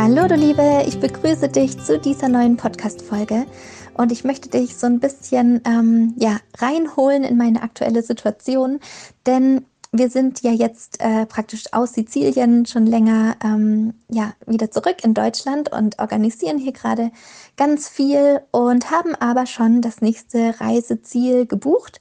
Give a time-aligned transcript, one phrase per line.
[0.00, 3.46] Hallo du Liebe, ich begrüße dich zu dieser neuen Podcast-Folge
[3.94, 8.78] und ich möchte dich so ein bisschen ähm, ja, reinholen in meine aktuelle Situation,
[9.26, 15.02] denn wir sind ja jetzt äh, praktisch aus Sizilien schon länger ähm, ja, wieder zurück
[15.02, 17.10] in Deutschland und organisieren hier gerade
[17.56, 21.98] ganz viel und haben aber schon das nächste Reiseziel gebucht.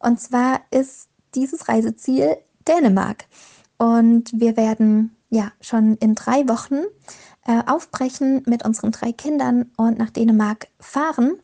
[0.00, 2.36] Und zwar ist dieses Reiseziel
[2.68, 3.24] Dänemark.
[3.78, 6.82] Und wir werden ja schon in drei Wochen
[7.48, 11.38] äh, aufbrechen mit unseren drei Kindern und nach Dänemark fahren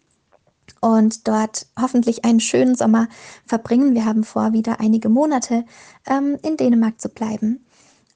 [0.81, 3.09] und dort hoffentlich einen schönen Sommer
[3.47, 3.95] verbringen.
[3.95, 5.65] Wir haben vor, wieder einige Monate
[6.07, 7.65] ähm, in Dänemark zu bleiben.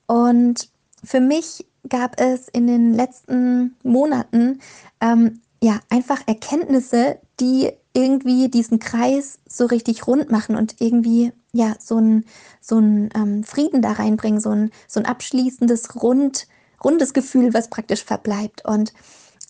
[0.07, 0.69] Und
[1.03, 4.61] für mich gab es in den letzten Monaten
[5.01, 11.75] ähm, ja einfach Erkenntnisse, die irgendwie diesen Kreis so richtig rund machen und irgendwie ja
[11.81, 12.27] so ein,
[12.61, 16.47] so ähm, Frieden da reinbringen, so ein, so abschließendes Rund
[16.83, 18.65] rundes Gefühl, was praktisch verbleibt.
[18.65, 18.93] Und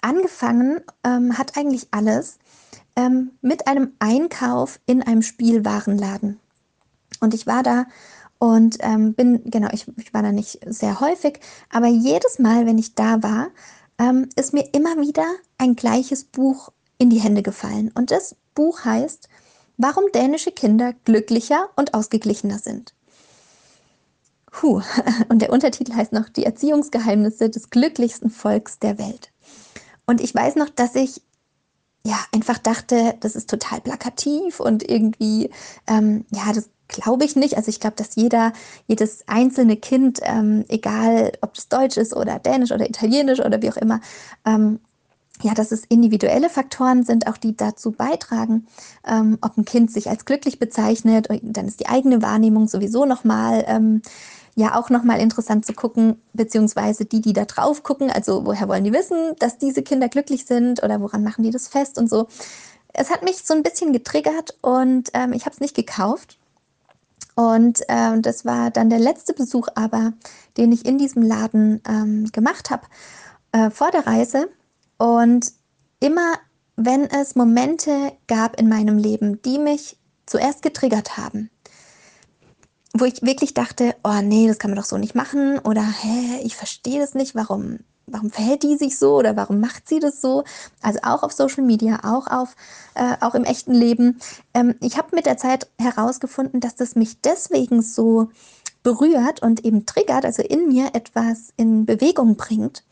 [0.03, 2.39] angefangen ähm, hat eigentlich alles
[2.97, 6.41] ähm, mit einem Einkauf in einem Spielwarenladen.
[7.21, 7.87] Und ich war da
[8.39, 12.79] und ähm, bin, genau, ich, ich, war da nicht sehr häufig, aber jedes Mal, wenn
[12.79, 13.49] ich da war,
[13.99, 15.27] ähm, ist mir immer wieder
[15.59, 17.91] ein gleiches Buch in die Hände gefallen.
[17.95, 19.29] Und das Buch heißt,
[19.77, 22.95] warum dänische Kinder glücklicher und ausgeglichener sind.
[24.59, 24.83] Puh.
[25.29, 29.31] Und der Untertitel heißt noch Die Erziehungsgeheimnisse des glücklichsten Volks der Welt.
[30.05, 31.23] Und ich weiß noch, dass ich
[32.05, 35.51] ja einfach dachte, das ist total plakativ und irgendwie,
[35.87, 37.57] ähm, ja, das glaube ich nicht.
[37.57, 38.53] Also ich glaube, dass jeder,
[38.89, 43.71] jedes einzelne Kind, ähm, egal ob es Deutsch ist oder Dänisch oder Italienisch oder wie
[43.71, 44.01] auch immer,
[44.45, 44.81] ähm,
[45.43, 48.67] ja, dass es individuelle Faktoren sind, auch die dazu beitragen,
[49.07, 51.29] ähm, ob ein Kind sich als glücklich bezeichnet.
[51.43, 54.03] Dann ist die eigene Wahrnehmung sowieso nochmal ähm,
[54.59, 58.83] ja auch nochmal interessant zu gucken, beziehungsweise die, die da drauf gucken, also woher wollen
[58.83, 62.27] die wissen, dass diese Kinder glücklich sind oder woran machen die das fest und so.
[62.93, 66.39] Es hat mich so ein bisschen getriggert und ähm, ich habe es nicht gekauft.
[67.37, 70.13] Und ähm, das war dann der letzte Besuch aber,
[70.57, 72.83] den ich in diesem Laden ähm, gemacht habe
[73.53, 74.49] äh, vor der Reise.
[74.97, 75.53] Und
[76.01, 76.33] immer,
[76.75, 81.49] wenn es Momente gab in meinem Leben, die mich zuerst getriggert haben,
[82.95, 86.41] wo ich wirklich dachte, oh nee, das kann man doch so nicht machen oder hä,
[86.43, 90.21] ich verstehe das nicht, warum, warum verhält die sich so oder warum macht sie das
[90.21, 90.45] so?
[90.83, 92.57] Also auch auf Social Media, auch auf,
[92.95, 94.19] äh, auch im echten Leben.
[94.55, 98.31] Ähm, ich habe mit der Zeit herausgefunden, dass das mich deswegen so
[98.83, 102.85] berührt und eben triggert, also in mir etwas in Bewegung bringt,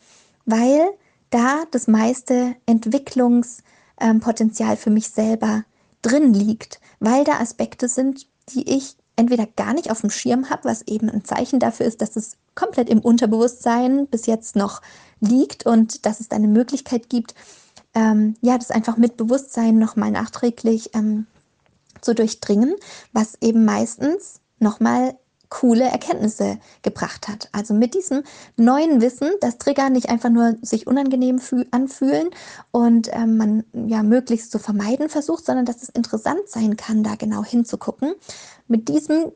[0.44, 0.88] weil
[1.30, 5.64] da das meiste Entwicklungspotenzial ähm, für mich selber
[6.02, 10.64] drin liegt, weil da Aspekte sind, die ich entweder gar nicht auf dem Schirm habe,
[10.64, 14.82] was eben ein Zeichen dafür ist, dass es komplett im Unterbewusstsein bis jetzt noch
[15.20, 17.34] liegt und dass es eine Möglichkeit gibt,
[17.94, 21.26] ähm, ja, das einfach mit Bewusstsein nochmal nachträglich ähm,
[22.02, 22.74] zu durchdringen,
[23.12, 25.16] was eben meistens nochmal
[25.48, 27.48] coole Erkenntnisse gebracht hat.
[27.52, 28.22] Also mit diesem
[28.56, 31.40] neuen Wissen, dass Trigger nicht einfach nur sich unangenehm
[31.70, 32.30] anfühlen
[32.70, 37.14] und ähm, man ja möglichst zu vermeiden versucht, sondern dass es interessant sein kann, da
[37.14, 38.14] genau hinzugucken.
[38.68, 39.32] Mit diesem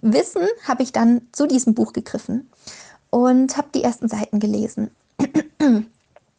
[0.00, 2.50] Wissen habe ich dann zu diesem Buch gegriffen
[3.10, 4.90] und habe die ersten Seiten gelesen.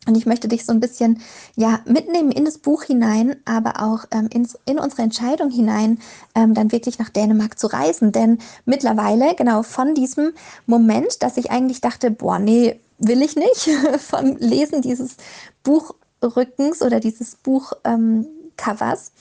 [0.08, 1.22] Und ich möchte dich so ein bisschen
[1.56, 6.00] ja, mitnehmen in das Buch hinein, aber auch ähm, in, in unsere Entscheidung hinein,
[6.36, 8.12] ähm, dann wirklich nach Dänemark zu reisen.
[8.12, 10.34] Denn mittlerweile, genau von diesem
[10.66, 13.70] Moment, dass ich eigentlich dachte, boah, nee, will ich nicht,
[14.00, 15.18] vom Lesen dieses
[15.64, 19.14] Buchrückens oder dieses Buchcovers, ähm,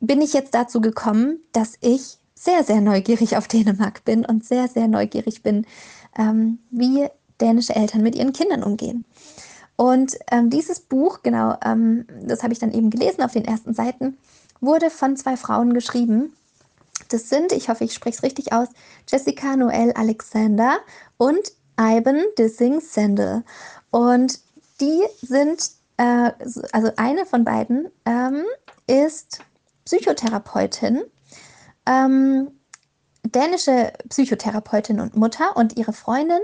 [0.00, 4.68] bin ich jetzt dazu gekommen, dass ich sehr, sehr neugierig auf Dänemark bin und sehr,
[4.68, 5.64] sehr neugierig bin,
[6.18, 7.06] ähm, wie
[7.40, 9.04] dänische Eltern mit ihren Kindern umgehen.
[9.82, 13.74] Und ähm, dieses Buch, genau, ähm, das habe ich dann eben gelesen auf den ersten
[13.74, 14.16] Seiten,
[14.60, 16.36] wurde von zwei Frauen geschrieben.
[17.08, 18.68] Das sind, ich hoffe, ich spreche es richtig aus,
[19.08, 20.78] Jessica Noel Alexander
[21.16, 23.42] und Ivan Dissing Sandel.
[23.90, 24.38] Und
[24.80, 26.30] die sind, äh,
[26.70, 28.44] also eine von beiden ähm,
[28.86, 29.40] ist
[29.84, 31.02] Psychotherapeutin
[31.86, 32.52] ähm,
[33.24, 36.40] dänische Psychotherapeutin und Mutter und ihre Freundin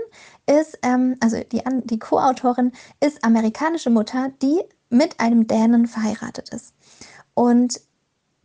[0.49, 4.59] ist, ähm, also die, die Co-Autorin ist amerikanische Mutter, die
[4.89, 6.73] mit einem Dänen verheiratet ist.
[7.33, 7.79] Und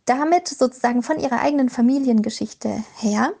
[0.05, 3.33] damit sozusagen von ihrer eigenen Familiengeschichte her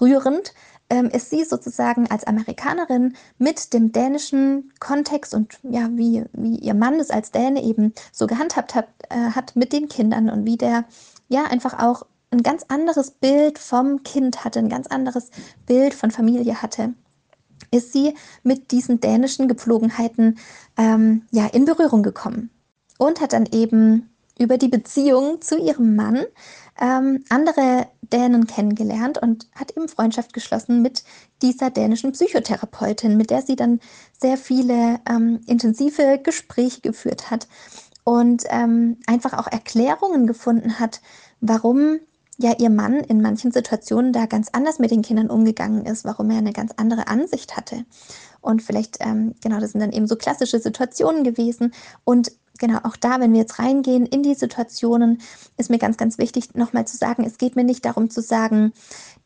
[0.00, 0.54] rührend
[0.88, 6.74] ähm, ist sie sozusagen als Amerikanerin mit dem dänischen Kontext und ja, wie, wie ihr
[6.74, 10.56] Mann es als Däne eben so gehandhabt hat, äh, hat mit den Kindern und wie
[10.56, 10.84] der
[11.28, 15.30] ja einfach auch ein ganz anderes Bild vom Kind hatte, ein ganz anderes
[15.66, 16.94] Bild von Familie hatte,
[17.72, 18.14] ist sie
[18.44, 20.38] mit diesen dänischen Gepflogenheiten
[20.76, 22.50] ähm, ja in Berührung gekommen
[22.98, 26.24] und hat dann eben über die Beziehung zu ihrem Mann
[26.80, 31.04] ähm, andere Dänen kennengelernt und hat eben Freundschaft geschlossen mit
[31.42, 33.80] dieser dänischen Psychotherapeutin, mit der sie dann
[34.18, 37.48] sehr viele ähm, intensive Gespräche geführt hat
[38.04, 41.00] und ähm, einfach auch Erklärungen gefunden hat,
[41.40, 42.00] warum
[42.38, 46.30] ja ihr Mann in manchen Situationen da ganz anders mit den Kindern umgegangen ist, warum
[46.30, 47.84] er eine ganz andere Ansicht hatte.
[48.40, 51.72] Und vielleicht, ähm, genau, das sind dann eben so klassische Situationen gewesen.
[52.04, 55.20] Und genau, auch da, wenn wir jetzt reingehen in die Situationen,
[55.56, 58.72] ist mir ganz, ganz wichtig, nochmal zu sagen, es geht mir nicht darum zu sagen,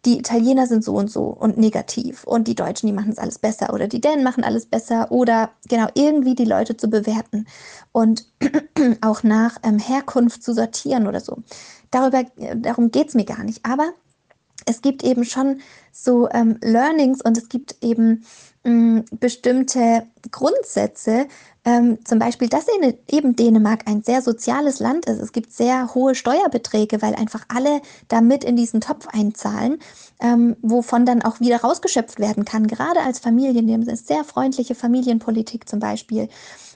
[0.05, 3.38] die Italiener sind so und so und negativ und die Deutschen, die machen es alles
[3.38, 7.47] besser oder die Dänen machen alles besser oder genau irgendwie die Leute zu bewerten
[7.93, 8.26] und
[9.00, 11.38] auch nach ähm, Herkunft zu sortieren oder so.
[11.90, 12.24] Darüber,
[12.56, 13.64] darum geht es mir gar nicht.
[13.64, 13.92] Aber
[14.66, 15.60] es gibt eben schon
[15.92, 18.24] so ähm, Learnings und es gibt eben
[18.64, 21.26] mh, mm, bestimmte Grundsätze,
[21.64, 22.66] ähm, zum Beispiel, dass
[23.08, 25.20] eben Dänemark ein sehr soziales Land ist.
[25.20, 29.78] Es gibt sehr hohe Steuerbeträge, weil einfach alle da mit in diesen Topf einzahlen,
[30.20, 33.66] ähm, wovon dann auch wieder rausgeschöpft werden kann, gerade als Familien.
[33.66, 36.28] Die haben eine sehr freundliche Familienpolitik zum Beispiel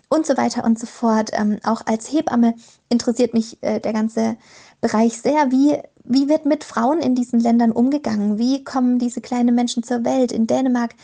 [0.08, 1.30] und so weiter und so fort.
[1.32, 2.54] Ähm, auch als Hebamme
[2.88, 4.36] interessiert mich äh, der ganze
[4.80, 5.50] Bereich sehr.
[5.50, 8.38] Wie, wie wird mit Frauen in diesen Ländern umgegangen?
[8.38, 10.32] Wie kommen diese kleinen Menschen zur Welt?
[10.32, 10.94] In Dänemark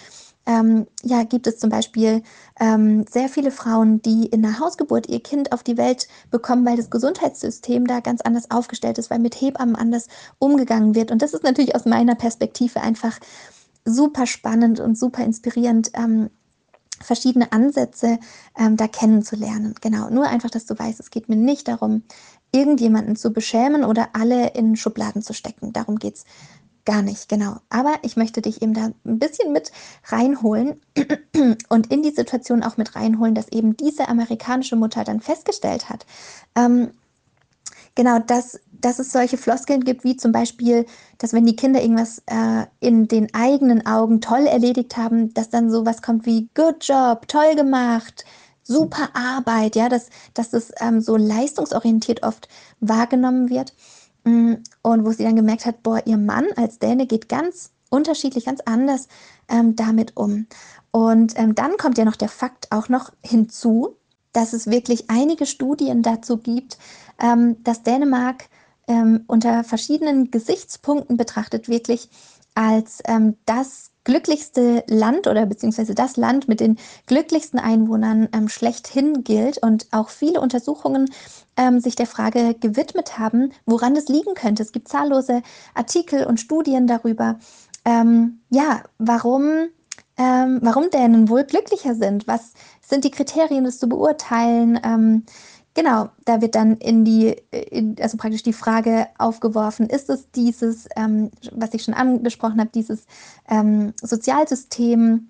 [0.46, 2.22] ähm, ja, gibt es zum Beispiel
[2.60, 6.76] ähm, sehr viele Frauen, die in der Hausgeburt ihr Kind auf die Welt bekommen, weil
[6.76, 10.06] das Gesundheitssystem da ganz anders aufgestellt ist, weil mit Hebammen anders
[10.38, 11.10] umgegangen wird.
[11.10, 13.18] Und das ist natürlich aus meiner Perspektive einfach
[13.84, 15.90] super spannend und super inspirierend.
[15.94, 16.30] Ähm,
[17.00, 18.18] verschiedene Ansätze
[18.58, 19.74] ähm, da kennenzulernen.
[19.80, 22.04] Genau, nur einfach, dass du weißt, es geht mir nicht darum,
[22.52, 25.72] irgendjemanden zu beschämen oder alle in Schubladen zu stecken.
[25.72, 26.24] Darum geht es
[26.86, 27.56] gar nicht, genau.
[27.68, 29.72] Aber ich möchte dich eben da ein bisschen mit
[30.06, 30.80] reinholen
[31.68, 36.06] und in die Situation auch mit reinholen, dass eben diese amerikanische Mutter dann festgestellt hat,
[36.54, 36.92] ähm,
[37.94, 40.86] genau, dass, dass es solche Floskeln gibt, wie zum Beispiel,
[41.18, 45.70] dass wenn die Kinder irgendwas äh, in den eigenen Augen toll erledigt haben, dass dann
[45.70, 48.24] sowas kommt wie Good Job, toll gemacht,
[48.66, 52.48] super Arbeit, ja, dass, dass das ähm, so leistungsorientiert oft
[52.80, 53.72] wahrgenommen wird.
[54.24, 58.46] Mm, und wo sie dann gemerkt hat, boah, ihr Mann als Däne geht ganz unterschiedlich,
[58.46, 59.08] ganz anders
[59.48, 60.46] ähm, damit um.
[60.90, 63.96] Und ähm, dann kommt ja noch der Fakt auch noch hinzu,
[64.32, 66.78] dass es wirklich einige Studien dazu gibt,
[67.20, 68.48] ähm, dass Dänemark
[68.88, 72.08] ähm, unter verschiedenen Gesichtspunkten betrachtet wirklich
[72.54, 79.24] als ähm, das glücklichste Land oder beziehungsweise das Land mit den glücklichsten Einwohnern ähm, schlechthin
[79.24, 81.10] gilt und auch viele Untersuchungen
[81.56, 84.62] ähm, sich der Frage gewidmet haben, woran das liegen könnte.
[84.62, 85.42] Es gibt zahllose
[85.74, 87.38] Artikel und Studien darüber,
[87.84, 89.66] ähm, ja, warum,
[90.16, 92.28] ähm, warum Dänen wohl glücklicher sind.
[92.28, 94.80] Was sind die Kriterien, das zu beurteilen?
[95.76, 100.88] Genau, da wird dann in die, in, also praktisch die Frage aufgeworfen, ist es dieses,
[100.96, 103.04] ähm, was ich schon angesprochen habe, dieses
[103.46, 105.28] ähm, Sozialsystem,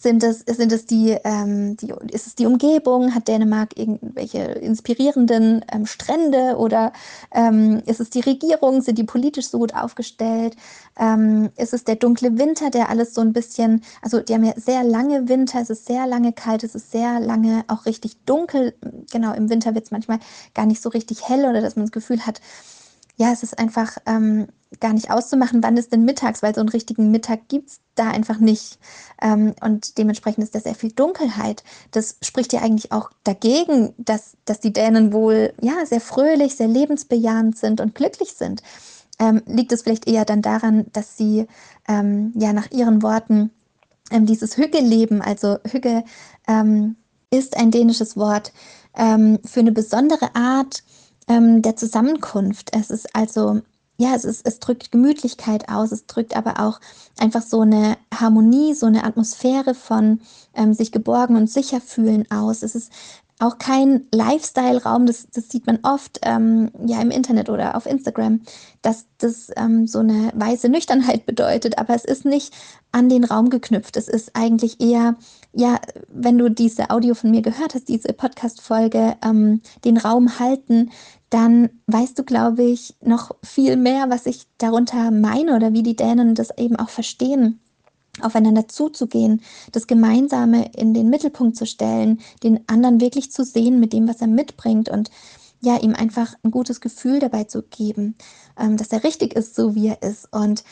[0.00, 3.14] sind es, sind es die, ähm, die, ist es die Umgebung?
[3.14, 6.92] Hat Dänemark irgendwelche inspirierenden ähm, Strände oder
[7.32, 8.80] ähm, ist es die Regierung?
[8.82, 10.56] Sind die politisch so gut aufgestellt?
[10.98, 14.54] Ähm, ist es der dunkle Winter, der alles so ein bisschen, also die haben ja
[14.56, 18.74] sehr lange Winter, es ist sehr lange kalt, es ist sehr lange auch richtig dunkel.
[19.10, 20.18] Genau, im Winter wird es manchmal
[20.54, 22.40] gar nicht so richtig hell oder dass man das Gefühl hat,
[23.16, 24.46] ja, es ist einfach ähm,
[24.80, 28.10] gar nicht auszumachen, wann ist denn mittags, weil so einen richtigen Mittag gibt es da
[28.10, 28.78] einfach nicht.
[29.20, 31.64] Ähm, und dementsprechend ist da sehr viel Dunkelheit.
[31.90, 36.68] Das spricht ja eigentlich auch dagegen, dass, dass die Dänen wohl ja, sehr fröhlich, sehr
[36.68, 38.62] lebensbejahend sind und glücklich sind.
[39.18, 41.46] Ähm, liegt es vielleicht eher dann daran, dass sie
[41.88, 43.50] ähm, ja nach ihren Worten
[44.10, 46.04] ähm, dieses Hügge-Leben, also Hügge
[46.46, 46.96] ähm,
[47.30, 48.52] ist ein dänisches Wort
[48.96, 50.82] ähm, für eine besondere Art,
[51.30, 52.70] der Zusammenkunft.
[52.74, 53.60] Es ist also,
[54.00, 56.80] ja, es, ist, es drückt Gemütlichkeit aus, es drückt aber auch
[57.18, 60.20] einfach so eine Harmonie, so eine Atmosphäre von
[60.54, 62.62] ähm, sich geborgen und sicher fühlen aus.
[62.62, 62.92] Es ist
[63.40, 68.40] auch kein Lifestyle-Raum, das, das sieht man oft ähm, ja im Internet oder auf Instagram,
[68.82, 72.52] dass das ähm, so eine weiße Nüchternheit bedeutet, aber es ist nicht
[72.90, 73.96] an den Raum geknüpft.
[73.96, 75.16] Es ist eigentlich eher,
[75.52, 80.90] ja, wenn du diese Audio von mir gehört hast, diese Podcast-Folge, ähm, den Raum halten,
[81.30, 85.96] dann weißt du, glaube ich, noch viel mehr, was ich darunter meine oder wie die
[85.96, 87.60] Dänen das eben auch verstehen
[88.22, 93.92] aufeinander zuzugehen, das Gemeinsame in den Mittelpunkt zu stellen, den anderen wirklich zu sehen mit
[93.92, 95.10] dem, was er mitbringt und
[95.60, 98.16] ja, ihm einfach ein gutes Gefühl dabei zu geben,
[98.58, 100.32] ähm, dass er richtig ist, so wie er ist.
[100.32, 100.62] Und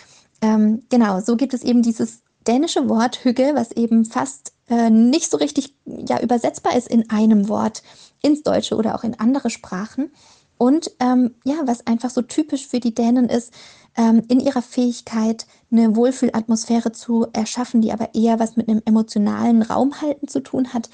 [0.41, 5.31] ähm, genau, so gibt es eben dieses dänische Wort Hügge, was eben fast äh, nicht
[5.31, 7.83] so richtig ja, übersetzbar ist in einem Wort
[8.23, 10.13] ins Deutsche oder auch in andere Sprachen.
[10.59, 13.53] Und ähm, ja, was einfach so typisch für die Dänen ist,
[13.97, 19.63] ähm, in ihrer Fähigkeit, eine Wohlfühlatmosphäre zu erschaffen, die aber eher was mit einem emotionalen
[19.63, 20.89] Raumhalten zu tun hat,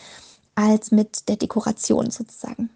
[0.54, 2.70] als mit der Dekoration sozusagen.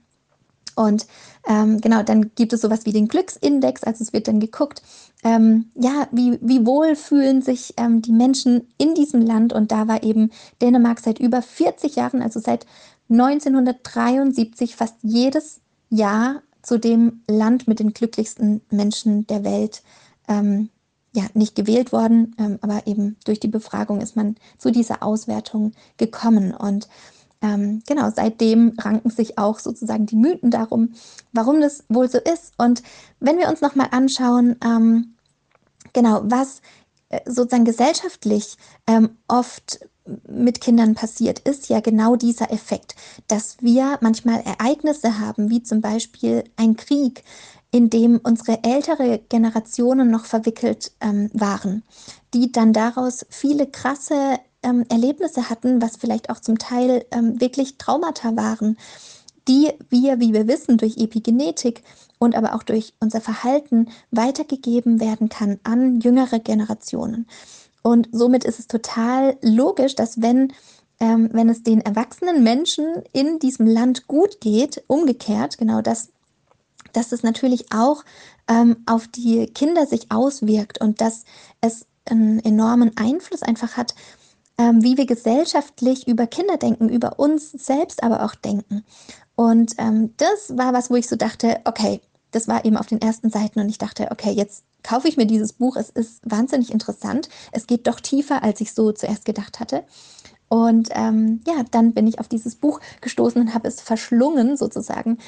[0.77, 1.07] Und
[1.49, 4.83] ähm, genau, dann gibt es sowas wie den Glücksindex, also es wird dann geguckt,
[5.25, 9.55] ähm, ja, wie, wie wohl fühlen sich ähm, die Menschen in diesem Land.
[9.55, 10.31] Und da war eben
[10.61, 12.67] Dänemark seit über 40 Jahren, also seit
[13.09, 19.83] 1973, fast jedes Jahr zu dem Land mit den glücklichsten Menschen der Welt
[20.29, 20.71] ähm,
[21.15, 25.73] ja, nicht gewählt worden, ähm, aber eben durch die Befragung ist man zu dieser Auswertung
[25.97, 26.55] gekommen.
[26.55, 26.89] Und
[27.43, 30.93] ähm, genau, seitdem ranken sich auch sozusagen die Mythen darum,
[31.33, 32.53] warum das wohl so ist.
[32.59, 32.83] Und
[33.19, 35.15] wenn wir uns nochmal anschauen, ähm,
[35.93, 36.61] genau, was
[37.09, 38.57] äh, sozusagen gesellschaftlich
[38.87, 39.81] ähm, oft
[40.29, 42.95] mit Kindern passiert, ist ja genau dieser Effekt,
[43.27, 47.25] dass wir manchmal Ereignisse haben, wie zum Beispiel ein Krieg,
[47.77, 51.83] in dem unsere ältere Generationen noch verwickelt ähm, waren,
[52.33, 57.77] die dann daraus viele krasse ähm, Erlebnisse hatten, was vielleicht auch zum Teil ähm, wirklich
[57.77, 58.79] Traumata waren,
[59.47, 61.83] die wir, wie wir wissen, durch Epigenetik
[62.19, 67.27] und aber auch durch unser Verhalten weitergegeben werden kann an jüngere Generationen.
[67.83, 70.55] Und somit ist es total logisch, dass wenn,
[70.99, 76.09] ähm, wenn es den erwachsenen Menschen in diesem Land gut geht, umgekehrt, genau das,
[76.97, 78.05] dass es natürlich auch
[78.49, 81.25] ähm, auf die Kinder sich auswirkt und dass
[81.61, 83.95] es einen enormen Einfluss einfach hat,
[84.59, 88.85] ähm, wie wir gesellschaftlich über Kinder denken, über uns selbst aber auch denken.
[89.35, 92.01] Und ähm, das war was, wo ich so dachte, okay,
[92.31, 95.27] das war eben auf den ersten Seiten und ich dachte, okay, jetzt kaufe ich mir
[95.27, 95.77] dieses Buch.
[95.77, 97.29] Es ist wahnsinnig interessant.
[97.53, 99.85] Es geht doch tiefer, als ich so zuerst gedacht hatte.
[100.49, 105.19] Und ähm, ja, dann bin ich auf dieses Buch gestoßen und habe es verschlungen sozusagen,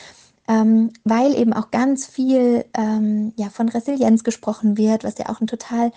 [0.48, 5.40] ähm, weil eben auch ganz viel ähm, ja, von Resilienz gesprochen wird, was ja auch
[5.40, 5.92] ein total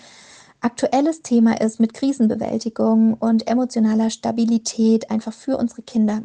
[0.60, 6.22] aktuelles Thema ist mit Krisenbewältigung und emotionaler Stabilität einfach für unsere Kinder.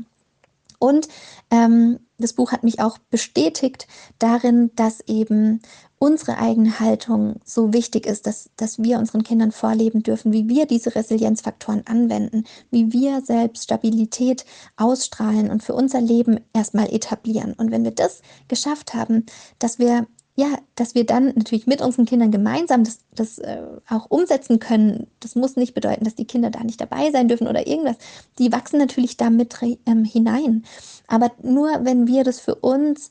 [0.79, 1.09] Und
[1.51, 3.87] ähm, das Buch hat mich auch bestätigt
[4.19, 5.63] darin, dass eben
[5.99, 10.67] unsere eigene Haltung so wichtig ist, dass, dass wir unseren Kindern vorleben dürfen, wie wir
[10.67, 14.45] diese Resilienzfaktoren anwenden, wie wir selbst Stabilität
[14.77, 17.55] ausstrahlen und für unser Leben erstmal etablieren.
[17.55, 19.25] Und wenn wir das geschafft haben,
[19.59, 20.07] dass wir
[20.39, 25.07] ja, dass wir dann natürlich mit unseren Kindern gemeinsam das, das äh, auch umsetzen können.
[25.19, 27.97] Das muss nicht bedeuten, dass die Kinder da nicht dabei sein dürfen oder irgendwas.
[28.39, 30.65] Die wachsen natürlich da mit ähm, hinein.
[31.07, 33.11] Aber nur wenn wir das für uns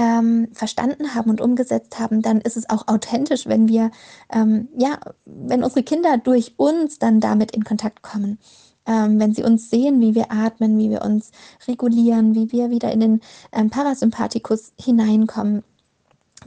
[0.00, 3.90] ähm, verstanden haben und umgesetzt haben, dann ist es auch authentisch, wenn wir,
[4.32, 8.38] ähm, ja, wenn unsere Kinder durch uns dann damit in Kontakt kommen.
[8.86, 11.32] Ähm, wenn sie uns sehen, wie wir atmen, wie wir uns
[11.68, 13.20] regulieren, wie wir wieder in den
[13.52, 15.64] ähm, Parasympathikus hineinkommen,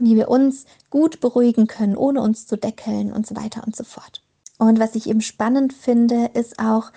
[0.00, 3.84] wie wir uns gut beruhigen können, ohne uns zu deckeln und so weiter und so
[3.84, 4.24] fort.
[4.58, 6.90] Und was ich eben spannend finde, ist auch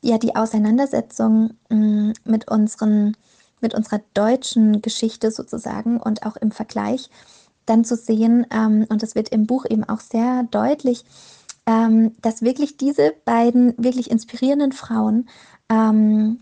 [0.00, 3.14] ja die Auseinandersetzung mh, mm, mit unseren
[3.60, 7.10] mit unserer deutschen Geschichte sozusagen und auch im Vergleich
[7.66, 11.04] dann zu sehen, ähm, und das wird im Buch eben auch sehr deutlich,
[11.66, 15.28] ähm, dass wirklich diese beiden wirklich inspirierenden Frauen
[15.68, 16.40] ähm,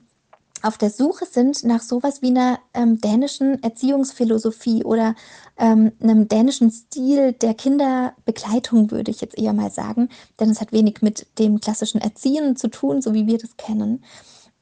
[0.63, 5.15] auf der Suche sind nach sowas wie einer ähm, dänischen Erziehungsphilosophie oder
[5.59, 10.09] ähm, einem dänischen Stil der Kinderbegleitung, würde ich jetzt eher mal sagen.
[10.41, 14.03] Denn es hat wenig mit dem klassischen Erziehen zu tun, so wie wir das kennen.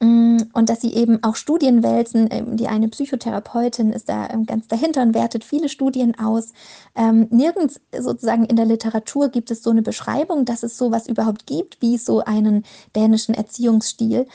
[0.05, 2.27] Mm, und dass sie eben auch Studien wälzen.
[2.29, 6.53] Ähm, die eine Psychotherapeutin ist da ähm, ganz dahinter und wertet viele Studien aus.
[6.95, 11.47] Ähm, nirgends sozusagen in der Literatur gibt es so eine Beschreibung, dass es sowas überhaupt
[11.47, 12.63] gibt, wie so einen
[12.95, 14.27] dänischen Erziehungsstil.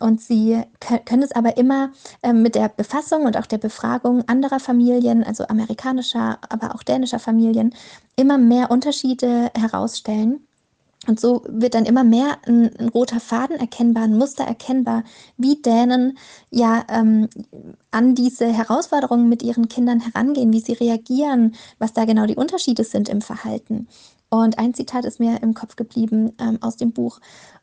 [0.00, 0.62] und sie
[1.06, 1.90] können es aber immer
[2.32, 7.74] mit der Befassung und auch der Befragung anderer Familien, also amerikanischer, aber auch dänischer Familien,
[8.16, 10.45] immer mehr Unterschiede herausstellen.
[11.06, 15.04] Und so wird dann immer mehr ein, ein, roter Faden erkennbar, ein Muster erkennbar,
[15.36, 16.18] wie Dänen
[16.50, 17.28] ja ähm,
[17.90, 22.84] an diese Herausforderungen mit ihren Kindern herangehen, wie sie reagieren, was da genau die Unterschiede
[22.84, 23.86] sind im Verhalten.
[24.28, 27.20] Und ein Zitat ist mir im Kopf geblieben ähm, aus dem Buch.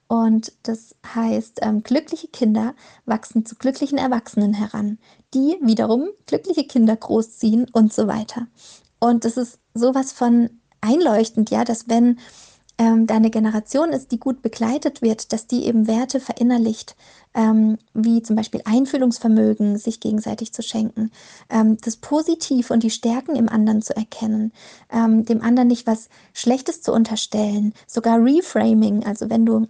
[0.07, 4.99] Und das heißt, ähm, glückliche Kinder wachsen zu glücklichen Erwachsenen heran,
[5.33, 8.47] die wiederum glückliche Kinder großziehen und so weiter.
[8.99, 10.49] Und das ist sowas von
[10.81, 12.19] einleuchtend, ja, dass wenn
[12.77, 16.95] ähm, da eine Generation ist, die gut begleitet wird, dass die eben Werte verinnerlicht,
[17.35, 21.11] ähm, wie zum Beispiel Einfühlungsvermögen, sich gegenseitig zu schenken,
[21.49, 24.51] ähm, das Positiv und die Stärken im anderen zu erkennen,
[24.91, 29.67] ähm, dem anderen nicht was Schlechtes zu unterstellen, sogar Reframing, also wenn du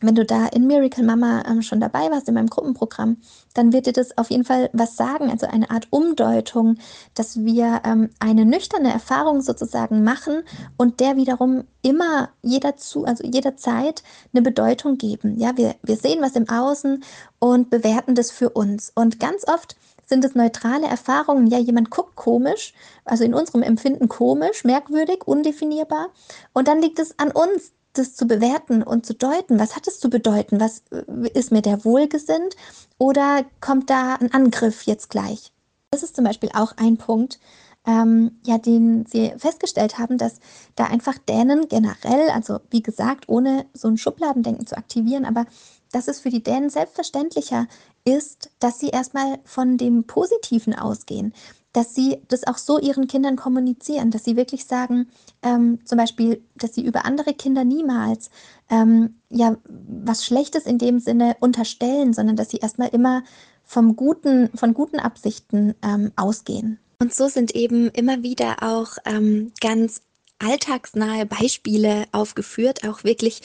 [0.00, 3.18] wenn du da in Miracle Mama ähm, schon dabei warst in meinem Gruppenprogramm,
[3.54, 6.76] dann wird dir das auf jeden Fall was sagen, also eine Art Umdeutung,
[7.14, 10.42] dass wir ähm, eine nüchterne Erfahrung sozusagen machen
[10.76, 14.02] und der wiederum immer jeder zu, also jederzeit
[14.32, 15.38] eine Bedeutung geben.
[15.38, 17.02] Ja, wir, wir sehen was im Außen
[17.38, 18.92] und bewerten das für uns.
[18.94, 19.76] Und ganz oft
[20.08, 21.46] sind es neutrale Erfahrungen.
[21.48, 22.72] Ja, jemand guckt komisch,
[23.04, 26.08] also in unserem Empfinden komisch, merkwürdig, undefinierbar.
[26.54, 29.58] Und dann liegt es an uns, das zu bewerten und zu deuten.
[29.58, 30.60] Was hat es zu bedeuten?
[30.60, 32.56] Was äh, ist mir der wohlgesinnt?
[32.98, 35.52] Oder kommt da ein Angriff jetzt gleich?
[35.90, 37.38] Das ist zum Beispiel auch ein Punkt,
[37.86, 40.40] ähm, ja, den sie festgestellt haben, dass
[40.76, 45.46] da einfach Dänen generell, also wie gesagt, ohne so ein Schubladendenken zu aktivieren, aber
[45.90, 47.66] dass es für die Dänen selbstverständlicher
[48.04, 51.32] ist, dass sie erstmal von dem Positiven ausgehen
[51.78, 55.06] dass sie das auch so ihren Kindern kommunizieren, dass sie wirklich sagen,
[55.44, 58.30] ähm, zum Beispiel, dass sie über andere Kinder niemals
[58.68, 63.22] ähm, ja was Schlechtes in dem Sinne unterstellen, sondern dass sie erstmal immer
[63.62, 66.80] vom guten, von guten Absichten ähm, ausgehen.
[66.98, 70.00] Und so sind eben immer wieder auch ähm, ganz
[70.40, 73.42] alltagsnahe Beispiele aufgeführt, auch wirklich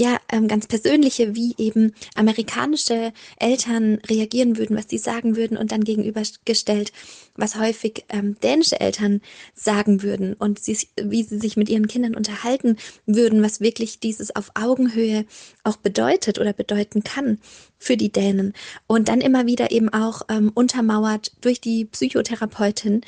[0.00, 5.72] ja, ähm, ganz persönliche, wie eben amerikanische Eltern reagieren würden, was sie sagen würden und
[5.72, 6.92] dann gegenübergestellt,
[7.34, 9.20] was häufig ähm, dänische Eltern
[9.54, 12.76] sagen würden und sie, wie sie sich mit ihren Kindern unterhalten
[13.06, 15.24] würden, was wirklich dieses auf Augenhöhe
[15.64, 17.40] auch bedeutet oder bedeuten kann
[17.76, 18.52] für die Dänen.
[18.86, 23.00] Und dann immer wieder eben auch ähm, untermauert durch die Psychotherapeutin,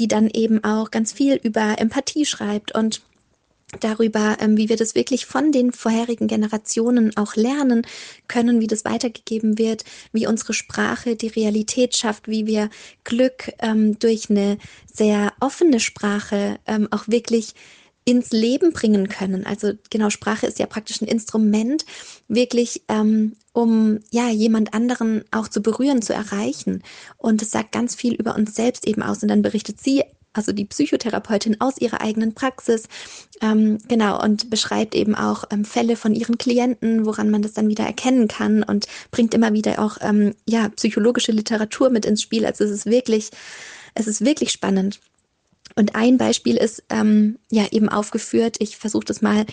[0.00, 3.02] die dann eben auch ganz viel über Empathie schreibt und
[3.80, 7.86] darüber, ähm, wie wir das wirklich von den vorherigen Generationen auch lernen
[8.28, 12.70] können, wie das weitergegeben wird, wie unsere Sprache die Realität schafft, wie wir
[13.04, 14.58] Glück ähm, durch eine
[14.92, 17.54] sehr offene Sprache ähm, auch wirklich
[18.04, 19.46] ins Leben bringen können.
[19.46, 21.84] Also genau, Sprache ist ja praktisch ein Instrument,
[22.28, 26.82] wirklich ähm, um ja jemand anderen auch zu berühren, zu erreichen.
[27.16, 29.22] Und es sagt ganz viel über uns selbst eben aus.
[29.22, 30.02] Und dann berichtet sie
[30.32, 32.84] also die Psychotherapeutin aus ihrer eigenen Praxis,
[33.40, 37.68] ähm, genau, und beschreibt eben auch ähm, Fälle von ihren Klienten, woran man das dann
[37.68, 42.46] wieder erkennen kann und bringt immer wieder auch ähm, ja psychologische Literatur mit ins Spiel.
[42.46, 43.30] Also es ist wirklich,
[43.94, 45.00] es ist wirklich spannend.
[45.76, 48.56] Und ein Beispiel ist ähm, ja eben aufgeführt.
[48.58, 49.46] Ich versuche das mal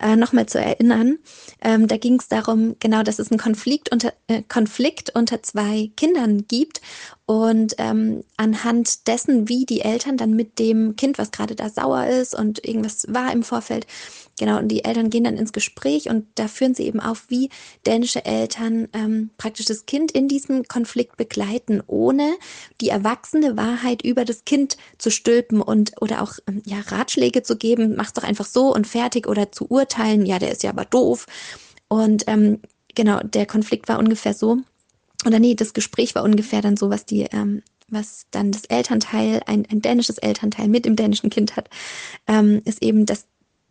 [0.00, 1.18] äh, nochmal zu erinnern.
[1.60, 5.90] Ähm, da ging es darum, genau, dass es einen Konflikt unter, äh, Konflikt unter zwei
[5.96, 6.80] Kindern gibt
[7.26, 12.06] und ähm, anhand dessen, wie die Eltern dann mit dem Kind, was gerade da sauer
[12.06, 13.86] ist und irgendwas war im Vorfeld,
[14.38, 17.50] genau, und die Eltern gehen dann ins Gespräch und da führen sie eben auf, wie
[17.86, 22.36] dänische Eltern ähm, praktisch das Kind in diesem Konflikt begleiten, ohne
[22.80, 27.56] die erwachsene Wahrheit über das Kind zu stülpen und oder auch ähm, ja Ratschläge zu
[27.56, 30.84] geben, mach's doch einfach so und fertig oder zu urteilen, ja, der ist ja aber
[30.84, 31.26] doof.
[31.88, 32.60] Und ähm,
[32.94, 34.58] genau, der Konflikt war ungefähr so
[35.24, 39.42] oder nee, das Gespräch war ungefähr dann so, was die, ähm, was dann das Elternteil,
[39.46, 41.70] ein, ein dänisches Elternteil mit dem dänischen Kind hat,
[42.26, 43.26] ähm, ist eben, dass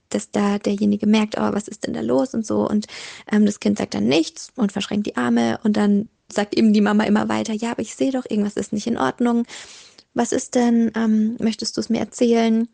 [0.09, 2.67] dass da derjenige merkt, oh, was ist denn da los und so.
[2.67, 2.87] Und
[3.31, 6.81] ähm, das Kind sagt dann nichts und verschränkt die Arme und dann sagt eben die
[6.81, 9.45] Mama immer weiter, ja, aber ich sehe doch, irgendwas ist nicht in Ordnung.
[10.13, 10.91] Was ist denn?
[10.95, 12.67] Ähm, möchtest du es mir erzählen?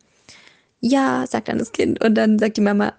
[0.80, 2.04] Ja, sagt dann das Kind.
[2.04, 2.94] Und dann sagt die Mama,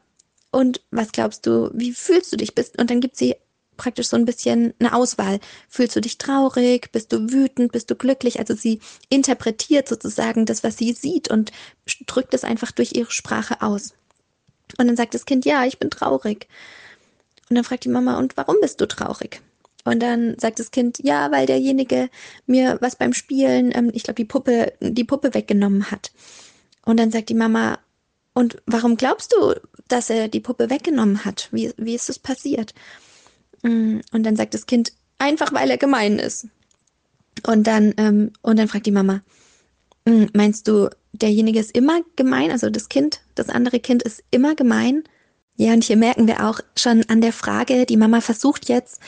[0.51, 2.55] und was glaubst du, wie fühlst du dich?
[2.55, 2.79] Bist?
[2.79, 3.37] Und dann gibt sie
[3.77, 5.41] praktisch so ein bisschen eine Auswahl.
[5.69, 6.93] Fühlst du dich traurig?
[6.93, 7.73] Bist du wütend?
[7.73, 8.39] Bist du glücklich?
[8.39, 11.53] Also sie interpretiert sozusagen das, was sie sieht und
[12.07, 13.95] drückt es einfach durch ihre Sprache aus.
[14.79, 16.49] Und dann sagt das Kind, ja, ich bin traurig.
[17.49, 19.41] Und dann fragt die Mama, und warum bist du traurig?
[19.85, 22.09] Und dann sagt das Kind, ja, weil derjenige
[22.47, 26.13] mir was beim Spielen, ähm, ich glaube, die Puppe, die Puppe weggenommen hat.
[26.85, 27.79] Und dann sagt die Mama,
[28.35, 29.55] und warum glaubst du,
[29.89, 31.49] dass er die Puppe weggenommen hat?
[31.53, 32.75] Wie, wie ist das passiert?
[33.63, 36.47] Mm, und dann sagt das Kind, einfach weil er gemein ist.
[37.47, 39.21] Und dann, ähm, und dann fragt die Mama,
[40.05, 42.51] mm, meinst du, derjenige ist immer gemein?
[42.51, 45.05] Also das Kind, das andere Kind ist immer gemein?
[45.63, 48.99] Ja, und hier merken wir auch schon an der Frage, die Mama versucht jetzt,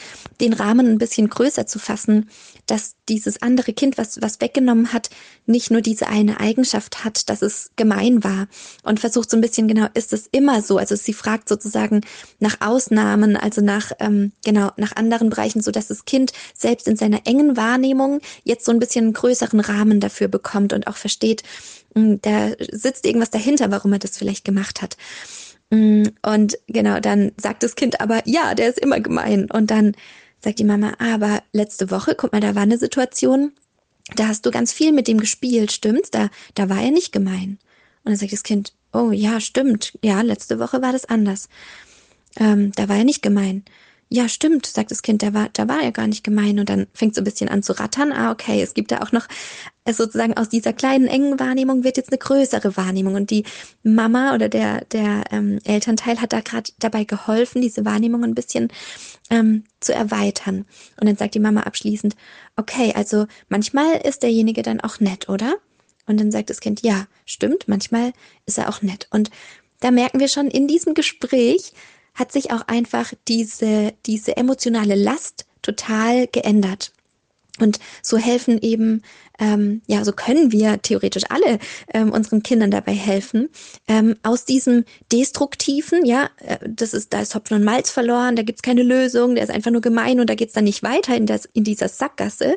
[0.41, 2.31] den Rahmen ein bisschen größer zu fassen,
[2.67, 5.11] dass dieses andere Kind, was, was weggenommen hat,
[5.47, 8.47] nicht nur diese eine Eigenschaft hat, dass es gemein war
[8.85, 10.79] und versucht so ein bisschen genau, ist es immer so?
[10.79, 12.03] Also sie fragt sozusagen
[12.39, 16.95] nach Ausnahmen, also nach, ähm, genau, nach anderen Bereichen, so dass das Kind selbst in
[16.95, 21.43] seiner engen Wahrnehmung jetzt so ein bisschen einen größeren Rahmen dafür bekommt und auch versteht,
[21.97, 24.97] hm, da sitzt irgendwas dahinter, warum er das vielleicht gemacht hat.
[25.73, 29.51] Hm, und genau, dann sagt das Kind aber, ja, der ist immer gemein.
[29.51, 29.93] Und dann
[30.41, 33.53] sagt die Mama, aber letzte Woche, guck mal, da war eine Situation,
[34.17, 36.11] da hast du ganz viel mit dem gespielt, stimmt's?
[36.11, 37.59] Da, da war er nicht gemein.
[38.05, 41.49] Und dann sagt das Kind, oh ja, stimmt, ja, letzte Woche war das anders.
[42.37, 43.65] Ähm, da war er nicht gemein.
[44.09, 46.59] Ja, stimmt, sagt das Kind, da war, da war er gar nicht gemein.
[46.59, 48.13] Und dann fängt so ein bisschen an zu rattern.
[48.13, 49.27] Ah, okay, es gibt da auch noch
[49.93, 53.45] sozusagen aus dieser kleinen engen Wahrnehmung wird jetzt eine größere Wahrnehmung und die
[53.83, 58.69] Mama oder der der ähm, Elternteil hat da gerade dabei geholfen, diese Wahrnehmung ein bisschen
[59.31, 60.65] ähm, zu erweitern.
[60.99, 62.17] Und dann sagt die Mama abschließend:
[62.57, 65.57] Okay, also manchmal ist derjenige dann auch nett, oder?
[66.07, 68.13] Und dann sagt das Kind: Ja, stimmt, manchmal
[68.47, 69.09] ist er auch nett.
[69.11, 69.31] Und
[69.81, 71.73] da merken wir schon in diesem Gespräch
[72.15, 76.93] hat sich auch einfach diese diese emotionale Last total geändert.
[77.61, 79.03] Und so helfen eben,
[79.39, 81.61] ähm, ja, so können wir theoretisch alle
[81.93, 83.49] ähm, unseren Kindern dabei helfen,
[83.87, 88.43] ähm, aus diesem destruktiven, ja, äh, das ist, da ist Hopfen und Malz verloren, da
[88.43, 91.27] gibt's keine Lösung, der ist einfach nur gemein und da geht's dann nicht weiter in,
[91.27, 92.57] das, in dieser Sackgasse,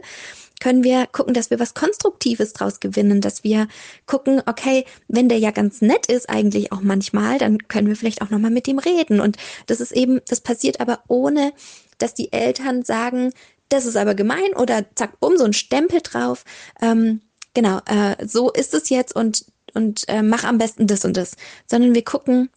[0.59, 3.67] können wir gucken, dass wir was Konstruktives draus gewinnen, dass wir
[4.05, 8.21] gucken, okay, wenn der ja ganz nett ist, eigentlich auch manchmal, dann können wir vielleicht
[8.21, 9.19] auch nochmal mit ihm reden.
[9.19, 11.53] Und das ist eben, das passiert aber ohne,
[11.97, 13.33] dass die Eltern sagen,
[13.69, 16.45] das ist aber gemein oder zack, bumm, so ein Stempel drauf.
[16.81, 17.21] Ähm,
[17.53, 21.35] genau, äh, so ist es jetzt und, und äh, mach am besten das und das.
[21.67, 22.49] Sondern wir gucken,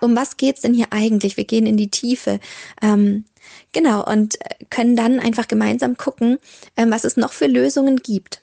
[0.00, 1.36] um was geht's denn hier eigentlich?
[1.36, 2.40] Wir gehen in die Tiefe.
[2.82, 3.24] Ähm,
[3.72, 6.38] genau, und äh, können dann einfach gemeinsam gucken,
[6.76, 8.42] ähm, was es noch für Lösungen gibt.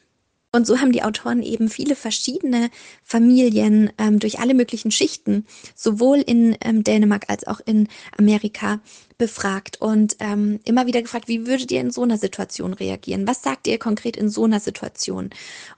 [0.55, 2.69] Und so haben die Autoren eben viele verschiedene
[3.03, 7.87] Familien ähm, durch alle möglichen Schichten, sowohl in ähm, Dänemark als auch in
[8.17, 8.79] Amerika,
[9.17, 13.27] befragt und ähm, immer wieder gefragt, wie würdet ihr in so einer Situation reagieren?
[13.27, 15.29] Was sagt ihr konkret in so einer Situation?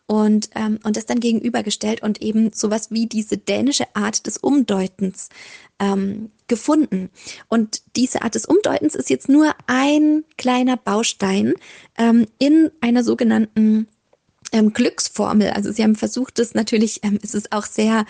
[0.08, 5.30] Und, ähm, und das dann gegenübergestellt und eben sowas wie diese dänische Art des Umdeutens
[5.80, 7.10] ähm, gefunden.
[7.48, 11.54] Und diese Art des Umdeutens ist jetzt nur ein kleiner Baustein
[11.98, 13.88] ähm, in einer sogenannten
[14.56, 15.52] ähm, Glücksformel.
[15.52, 18.06] Also sie haben versucht, das natürlich, ähm, es ist auch sehr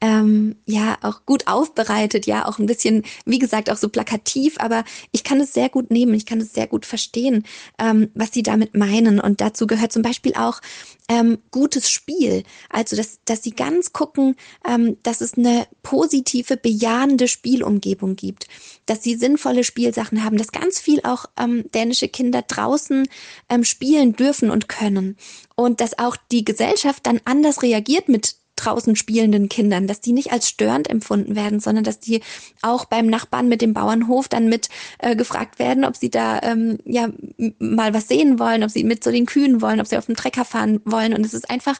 [0.00, 4.84] ähm, ja auch gut aufbereitet, ja auch ein bisschen, wie gesagt, auch so plakativ, aber
[5.12, 7.44] ich kann es sehr gut nehmen, ich kann es sehr gut verstehen,
[7.78, 9.20] ähm, was sie damit meinen.
[9.20, 10.60] Und dazu gehört zum Beispiel auch
[11.08, 14.36] ähm, gutes Spiel, also dass, dass sie ganz gucken,
[14.66, 18.46] ähm, dass es eine positive, bejahende Spielumgebung gibt,
[18.86, 23.08] dass sie sinnvolle Spielsachen haben, dass ganz viel auch ähm, dänische Kinder draußen
[23.48, 25.16] ähm, spielen dürfen und können.
[25.56, 30.32] Und dass auch die Gesellschaft dann anders reagiert mit draußen spielenden Kindern, dass die nicht
[30.32, 32.20] als störend empfunden werden, sondern dass die
[32.62, 34.68] auch beim Nachbarn mit dem Bauernhof dann mit
[34.98, 37.08] äh, gefragt werden, ob sie da ähm, ja
[37.58, 40.16] mal was sehen wollen, ob sie mit zu den Kühen wollen, ob sie auf dem
[40.16, 41.14] Trecker fahren wollen.
[41.14, 41.78] Und es ist einfach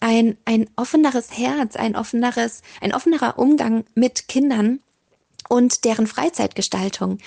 [0.00, 4.80] ein, ein offeneres Herz, ein offeneres, ein offenerer Umgang mit Kindern
[5.48, 7.18] und deren Freizeitgestaltung.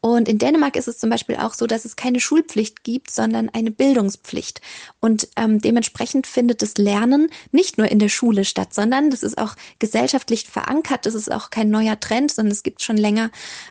[0.00, 3.48] Und in Dänemark ist es zum Beispiel auch so, dass es keine Schulpflicht gibt, sondern
[3.48, 4.60] eine Bildungspflicht.
[5.00, 9.38] Und ähm, dementsprechend findet das Lernen nicht nur in der Schule statt, sondern das ist
[9.38, 11.06] auch gesellschaftlich verankert.
[11.06, 13.30] Das ist auch kein neuer Trend, sondern es gibt schon länger,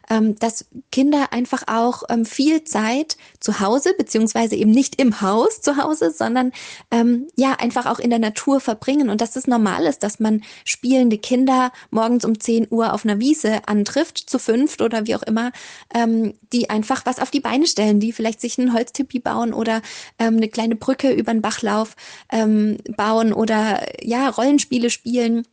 [0.10, 5.62] ähm, dass Kinder einfach auch ähm, viel Zeit zu Hause, beziehungsweise eben nicht im Haus
[5.62, 6.52] zu Hause, sondern
[6.92, 9.10] ähm, ja einfach auch in der Natur verbringen.
[9.10, 13.20] Und dass es normal ist, dass man spielende Kinder morgens um 10 Uhr auf einer
[13.20, 15.52] Wiese antrifft trifft, zu fünft oder wie auch immer,
[15.94, 19.82] ähm, die einfach was auf die Beine stellen, die vielleicht sich einen Holztipi bauen oder
[20.20, 21.96] ähm, eine kleine Brücke über den Bachlauf
[22.32, 25.48] ähm, bauen oder ja, Rollenspiele spielen.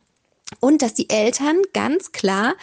[0.59, 2.53] Und dass die Eltern ganz klar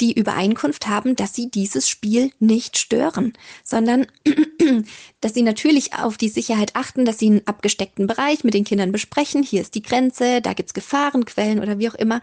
[0.00, 4.06] die Übereinkunft haben, dass sie dieses Spiel nicht stören, sondern
[5.20, 8.92] dass sie natürlich auf die Sicherheit achten, dass sie einen abgesteckten Bereich mit den Kindern
[8.92, 9.42] besprechen.
[9.42, 12.20] Hier ist die Grenze, da gibt's Gefahrenquellen oder wie auch immer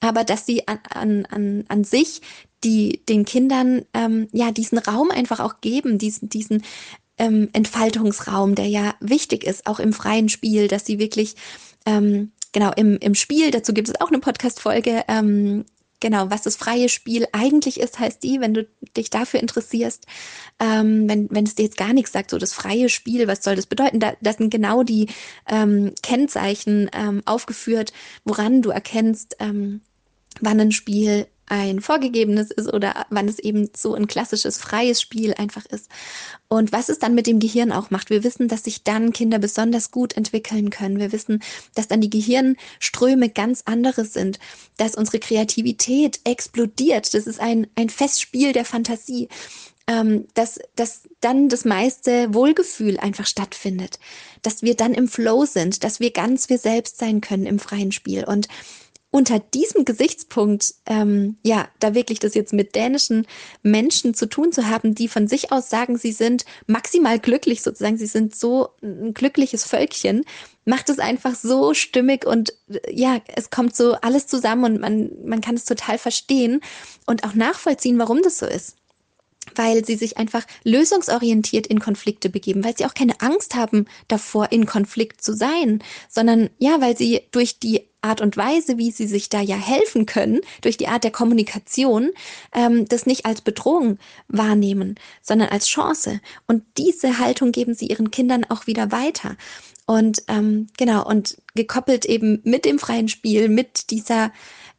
[0.00, 2.20] aber dass sie an, an, an, an sich
[2.64, 6.62] die den Kindern ähm, ja diesen Raum einfach auch geben, diesen, diesen
[7.18, 11.36] ähm, Entfaltungsraum, der ja wichtig ist, auch im freien Spiel, dass sie wirklich
[11.86, 15.64] ähm, genau im, im Spiel, dazu gibt es auch eine Podcast-Folge, ähm,
[16.00, 20.06] genau, was das freie Spiel eigentlich ist, heißt die, wenn du dich dafür interessierst,
[20.58, 23.56] ähm, wenn, wenn es dir jetzt gar nichts sagt, so das freie Spiel, was soll
[23.56, 24.00] das bedeuten?
[24.00, 25.08] Da, das sind genau die
[25.48, 27.92] ähm, Kennzeichen ähm, aufgeführt,
[28.24, 29.80] woran du erkennst, ähm,
[30.40, 35.34] wann ein Spiel ein vorgegebenes ist oder wann es eben so ein klassisches freies Spiel
[35.34, 35.88] einfach ist.
[36.48, 38.10] Und was es dann mit dem Gehirn auch macht.
[38.10, 40.98] Wir wissen, dass sich dann Kinder besonders gut entwickeln können.
[40.98, 41.42] Wir wissen,
[41.74, 44.38] dass dann die Gehirnströme ganz andere sind,
[44.76, 47.14] dass unsere Kreativität explodiert.
[47.14, 49.28] Das ist ein, ein Festspiel der Fantasie.
[49.88, 54.00] Ähm, dass, dass dann das meiste Wohlgefühl einfach stattfindet,
[54.42, 57.92] dass wir dann im Flow sind, dass wir ganz wir selbst sein können im freien
[57.92, 58.24] Spiel.
[58.24, 58.48] Und
[59.10, 63.26] unter diesem Gesichtspunkt, ähm, ja, da wirklich das jetzt mit dänischen
[63.62, 67.96] Menschen zu tun zu haben, die von sich aus sagen, sie sind maximal glücklich sozusagen,
[67.96, 70.24] sie sind so ein glückliches Völkchen,
[70.64, 72.52] macht es einfach so stimmig und
[72.90, 76.60] ja, es kommt so alles zusammen und man, man kann es total verstehen
[77.06, 78.76] und auch nachvollziehen, warum das so ist.
[79.54, 84.50] Weil sie sich einfach lösungsorientiert in Konflikte begeben, weil sie auch keine Angst haben davor,
[84.50, 89.06] in Konflikt zu sein, sondern ja, weil sie durch die Art und Weise, wie sie
[89.06, 92.12] sich da ja helfen können, durch die Art der Kommunikation,
[92.54, 96.20] ähm, das nicht als Bedrohung wahrnehmen, sondern als Chance.
[96.46, 99.36] Und diese Haltung geben sie ihren Kindern auch wieder weiter.
[99.86, 104.32] Und ähm, genau, und gekoppelt eben mit dem freien Spiel, mit dieser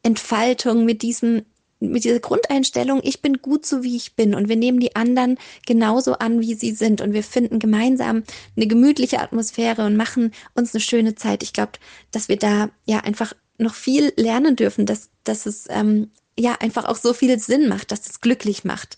[0.04, 1.44] Entfaltung, mit diesem
[1.80, 5.38] mit dieser Grundeinstellung, ich bin gut so wie ich bin und wir nehmen die anderen
[5.66, 8.24] genauso an, wie sie sind und wir finden gemeinsam
[8.56, 11.44] eine gemütliche Atmosphäre und machen uns eine schöne Zeit.
[11.44, 11.74] Ich glaube,
[12.12, 16.86] dass wir da ja einfach noch viel lernen dürfen, dass, dass es ähm, ja einfach
[16.86, 18.98] auch so viel Sinn macht, dass es glücklich macht.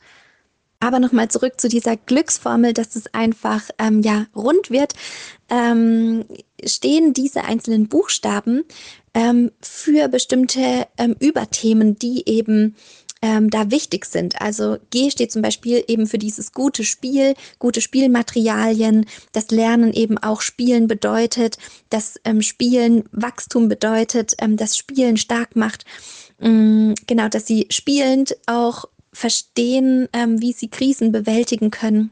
[0.80, 4.94] Aber nochmal zurück zu dieser Glücksformel, dass es einfach ähm, ja rund wird,
[5.50, 6.26] ähm,
[6.64, 8.64] stehen diese einzelnen Buchstaben
[9.14, 12.76] ähm, für bestimmte ähm, Überthemen, die eben
[13.22, 14.42] ähm, da wichtig sind.
[14.42, 20.18] Also G steht zum Beispiel eben für dieses gute Spiel, gute Spielmaterialien, das Lernen eben
[20.18, 21.58] auch Spielen bedeutet,
[21.90, 25.84] das ähm, Spielen Wachstum bedeutet, das Spielen stark macht.
[26.40, 32.12] Ähm, genau, dass sie spielend auch verstehen, ähm, wie sie Krisen bewältigen können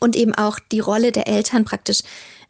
[0.00, 2.00] und eben auch die Rolle der Eltern praktisch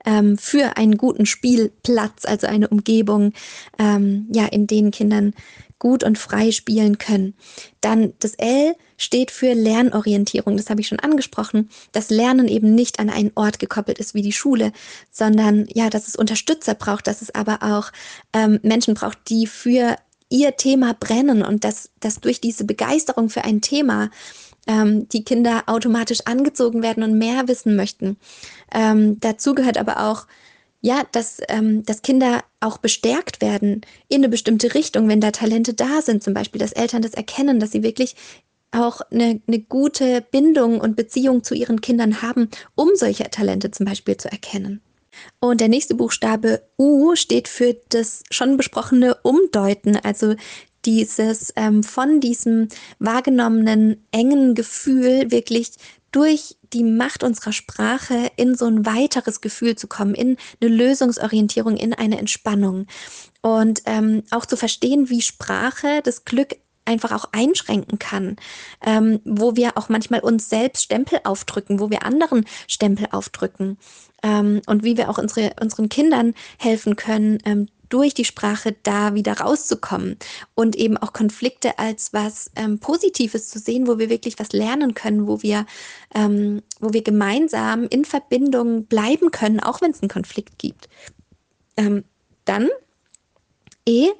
[0.04, 3.32] ähm, für einen guten Spielplatz, also eine Umgebung,
[3.78, 5.34] ähm, ja, in denen Kindern
[5.78, 7.34] gut und frei spielen können.
[7.80, 10.56] Dann das L steht für Lernorientierung.
[10.56, 14.22] Das habe ich schon angesprochen, dass Lernen eben nicht an einen Ort gekoppelt ist wie
[14.22, 14.72] die Schule,
[15.10, 17.90] sondern ja, dass es Unterstützer braucht, dass es aber auch
[18.32, 19.96] ähm, Menschen braucht, die für
[20.34, 24.10] ihr Thema brennen und dass, dass durch diese Begeisterung für ein Thema
[24.66, 28.16] ähm, die Kinder automatisch angezogen werden und mehr wissen möchten.
[28.72, 30.26] Ähm, dazu gehört aber auch,
[30.80, 35.72] ja, dass, ähm, dass Kinder auch bestärkt werden in eine bestimmte Richtung, wenn da Talente
[35.72, 38.16] da sind, zum Beispiel, dass Eltern das erkennen, dass sie wirklich
[38.72, 43.86] auch eine, eine gute Bindung und Beziehung zu ihren Kindern haben, um solche Talente zum
[43.86, 44.80] Beispiel zu erkennen.
[45.40, 50.34] Und der nächste Buchstabe U steht für das schon besprochene Umdeuten, also
[50.84, 55.72] dieses ähm, von diesem wahrgenommenen engen Gefühl wirklich
[56.12, 61.76] durch die Macht unserer Sprache in so ein weiteres Gefühl zu kommen, in eine Lösungsorientierung,
[61.76, 62.86] in eine Entspannung.
[63.42, 68.36] Und ähm, auch zu verstehen, wie Sprache das Glück einfach auch einschränken kann,
[68.84, 73.78] ähm, wo wir auch manchmal uns selbst Stempel aufdrücken, wo wir anderen Stempel aufdrücken.
[74.22, 79.14] Ähm, und wie wir auch unsere, unseren Kindern helfen können, ähm, durch die Sprache da
[79.14, 80.16] wieder rauszukommen.
[80.54, 84.94] Und eben auch Konflikte als was ähm, Positives zu sehen, wo wir wirklich was lernen
[84.94, 85.66] können, wo wir,
[86.14, 90.88] ähm, wo wir gemeinsam in Verbindung bleiben können, auch wenn es einen Konflikt gibt.
[91.76, 92.04] Ähm,
[92.44, 92.68] dann
[93.86, 94.10] E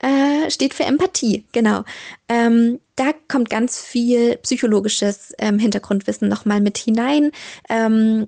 [0.00, 1.84] äh, steht für Empathie, genau.
[2.28, 7.30] Ähm, da kommt ganz viel psychologisches ähm, Hintergrundwissen nochmal mit hinein.
[7.68, 8.26] Ähm,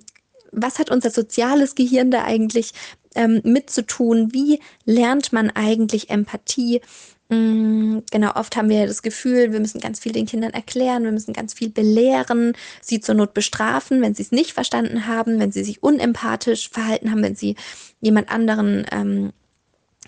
[0.51, 2.73] was hat unser soziales Gehirn da eigentlich
[3.15, 4.33] ähm, mitzutun.
[4.33, 6.81] Wie lernt man eigentlich Empathie?
[7.29, 11.13] Mm, genau, oft haben wir das Gefühl, wir müssen ganz viel den Kindern erklären, wir
[11.13, 15.53] müssen ganz viel belehren, sie zur Not bestrafen, wenn sie es nicht verstanden haben, wenn
[15.53, 17.57] sie sich unempathisch verhalten haben, wenn sie
[18.01, 19.33] jemand anderen ähm,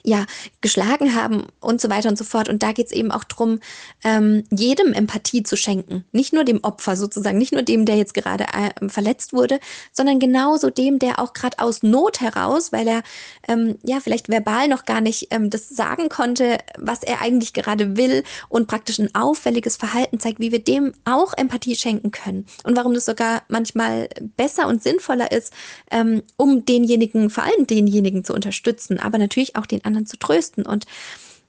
[0.06, 0.26] ja,
[0.60, 2.50] geschlagen haben und so weiter und so fort.
[2.50, 3.60] Und da geht es eben auch drum,
[4.04, 6.04] ähm, jedem Empathie zu schenken.
[6.12, 9.60] Nicht nur dem Opfer sozusagen, nicht nur dem, der jetzt gerade äh, verletzt wurde,
[9.92, 13.02] sondern genauso dem, der auch gerade aus Not heraus, weil er
[13.48, 17.96] ähm, ja vielleicht verbal noch gar nicht ähm, das sagen konnte, was er eigentlich gerade
[17.96, 22.44] will und praktisch ein auffälliges Verhalten zeigt, wie wir dem auch Empathie schenken können.
[22.64, 25.54] Und warum das sogar manchmal besser und sinnvoller ist,
[25.90, 30.18] ähm, um denjenigen, vor allem denjenigen zu unterstützen, aber natürlich auch den anderen anderen zu
[30.18, 30.66] trösten.
[30.66, 30.86] Und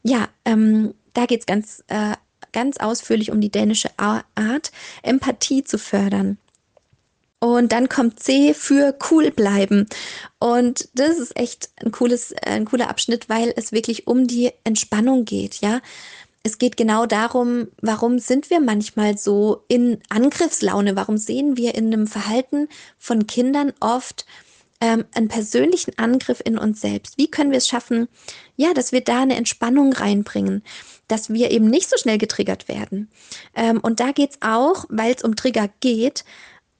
[0.04, 2.14] ja, ähm, da geht es ganz, äh,
[2.52, 6.38] ganz ausführlich um die dänische Art, Empathie zu fördern.
[7.40, 9.88] Und dann kommt C für cool bleiben.
[10.40, 15.26] Und das ist echt ein cooles, ein cooler Abschnitt, weil es wirklich um die Entspannung
[15.26, 15.82] geht, ja.
[16.44, 20.96] es geht genau darum, warum sind wir manchmal so in Angriffslaune?
[20.96, 24.26] Warum sehen wir in einem Verhalten von Kindern oft
[24.82, 27.18] ähm, einen persönlichen Angriff in uns selbst?
[27.18, 28.08] Wie können wir es schaffen,
[28.56, 30.64] ja, dass wir da eine Entspannung reinbringen,
[31.08, 33.10] dass wir eben nicht so schnell getriggert werden?
[33.56, 36.26] Ähm, und da geht es auch, weil es um Trigger geht,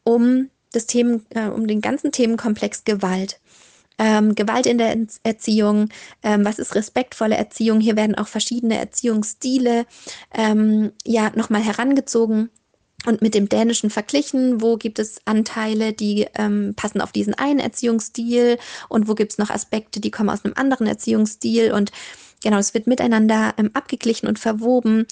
[0.04, 3.40] um das Themen, äh, um den ganzen Themenkomplex Gewalt
[3.98, 5.90] ähm, Gewalt in der Erziehung,
[6.24, 7.80] ähm, was ist respektvolle Erziehung.
[7.80, 9.86] Hier werden auch verschiedene Erziehungsstile
[10.34, 12.50] ähm, ja nochmal herangezogen
[13.06, 17.60] und mit dem Dänischen verglichen, wo gibt es Anteile, die ähm, passen auf diesen einen
[17.60, 18.58] Erziehungsstil
[18.90, 21.92] und wo gibt es noch Aspekte, die kommen aus einem anderen Erziehungsstil und
[22.44, 25.08] genau, es wird miteinander ähm, abgeglichen und verwoben.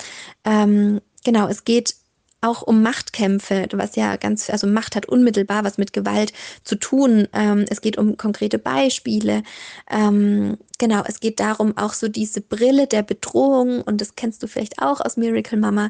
[0.45, 1.95] Ähm, genau, es geht
[2.43, 7.27] auch um Machtkämpfe, was ja ganz, also Macht hat unmittelbar was mit Gewalt zu tun.
[7.33, 9.43] Ähm, es geht um konkrete Beispiele.
[9.89, 14.47] Ähm, genau, es geht darum, auch so diese Brille der Bedrohung, und das kennst du
[14.47, 15.89] vielleicht auch aus Miracle Mama.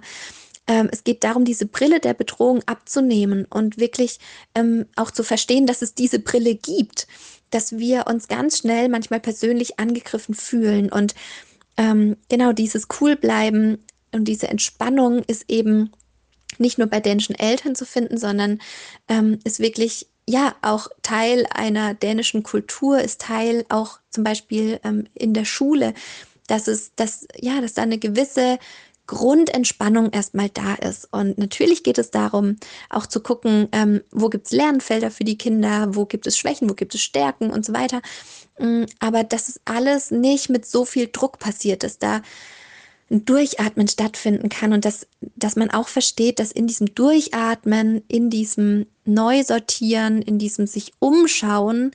[0.67, 4.19] Ähm, es geht darum, diese Brille der Bedrohung abzunehmen und wirklich
[4.55, 7.07] ähm, auch zu verstehen, dass es diese Brille gibt,
[7.49, 10.91] dass wir uns ganz schnell manchmal persönlich angegriffen fühlen.
[10.91, 11.15] Und
[11.77, 15.91] ähm, genau dieses Coolbleiben und diese Entspannung ist eben
[16.59, 18.59] nicht nur bei dänischen Eltern zu finden, sondern
[19.07, 25.07] ähm, ist wirklich ja auch Teil einer dänischen Kultur, ist Teil auch zum Beispiel ähm,
[25.13, 25.93] in der Schule,
[26.47, 28.59] dass es, dass, ja, dass da eine gewisse
[29.07, 31.09] Grundentspannung erstmal da ist.
[31.11, 32.57] Und natürlich geht es darum,
[32.89, 36.69] auch zu gucken, ähm, wo gibt es Lernfelder für die Kinder, wo gibt es Schwächen,
[36.69, 38.01] wo gibt es Stärken und so weiter.
[38.59, 42.21] Mm, aber dass es alles nicht mit so viel Druck passiert ist, da
[43.11, 48.29] ein Durchatmen stattfinden kann und dass, dass man auch versteht, dass in diesem Durchatmen, in
[48.29, 51.91] diesem Neusortieren, in diesem sich umschauen,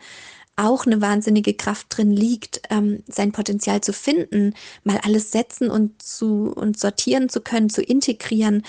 [0.59, 6.03] auch eine wahnsinnige Kraft drin liegt, ähm, sein Potenzial zu finden, mal alles setzen und
[6.03, 8.65] zu und sortieren zu können, zu integrieren.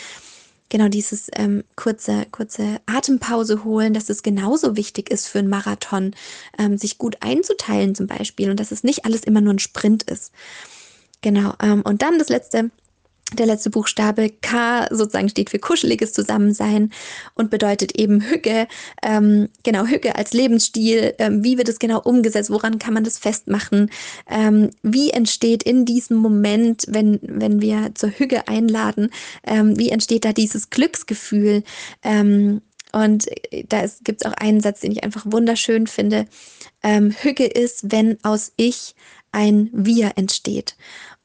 [0.69, 6.13] Genau dieses ähm, kurze, kurze Atempause holen, dass es genauso wichtig ist für einen Marathon,
[6.59, 10.03] ähm, sich gut einzuteilen zum Beispiel und dass es nicht alles immer nur ein Sprint
[10.03, 10.31] ist.
[11.21, 11.53] Genau.
[11.61, 12.69] Ähm, und dann das letzte,
[13.33, 16.91] der letzte Buchstabe K sozusagen steht für kuscheliges Zusammensein
[17.35, 18.67] und bedeutet eben Hücke.
[19.03, 21.13] Ähm, genau, Hücke als Lebensstil.
[21.19, 22.49] Ähm, wie wird es genau umgesetzt?
[22.49, 23.91] Woran kann man das festmachen?
[24.29, 29.09] Ähm, wie entsteht in diesem Moment, wenn, wenn wir zur Hücke einladen,
[29.45, 31.63] ähm, wie entsteht da dieses Glücksgefühl?
[32.03, 32.61] Ähm,
[32.91, 33.27] und
[33.67, 36.25] da gibt es auch einen Satz, den ich einfach wunderschön finde.
[36.81, 38.95] Ähm, Hücke ist, wenn aus Ich
[39.31, 40.75] ein Wir entsteht.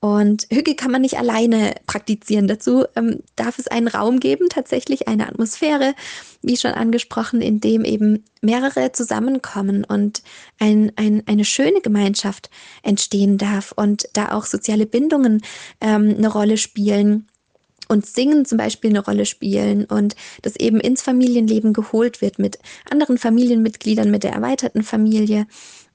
[0.05, 2.47] Und Hücke kann man nicht alleine praktizieren.
[2.47, 5.95] Dazu ähm, darf es einen Raum geben, tatsächlich eine Atmosphäre,
[6.43, 10.23] wie schon angesprochen, in dem eben mehrere zusammenkommen und
[10.59, 12.51] ein, ein, eine schöne Gemeinschaft
[12.83, 15.41] entstehen darf und da auch soziale Bindungen
[15.81, 17.27] ähm, eine Rolle spielen
[17.89, 22.59] und Singen zum Beispiel eine Rolle spielen und das eben ins Familienleben geholt wird mit
[22.91, 25.47] anderen Familienmitgliedern, mit der erweiterten Familie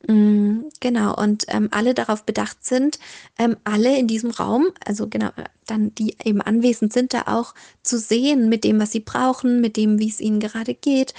[0.08, 3.00] genau, und ähm, alle darauf bedacht sind,
[3.38, 5.30] ähm, alle in diesem Raum, also genau,
[5.66, 9.76] dann die eben anwesend sind, da auch zu sehen mit dem, was sie brauchen, mit
[9.76, 11.14] dem, wie es ihnen gerade geht.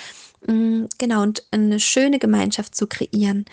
[0.47, 3.45] Mm, genau, und eine schöne Gemeinschaft zu kreieren.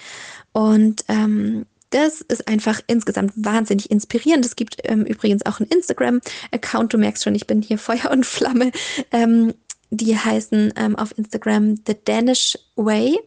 [0.53, 4.45] Und ähm, das ist einfach insgesamt wahnsinnig inspirierend.
[4.45, 6.93] Es gibt ähm, übrigens auch einen Instagram-Account.
[6.93, 8.71] Du merkst schon, ich bin hier Feuer und Flamme.
[9.11, 9.53] Ähm,
[9.89, 13.17] die heißen ähm, auf Instagram The Danish Way.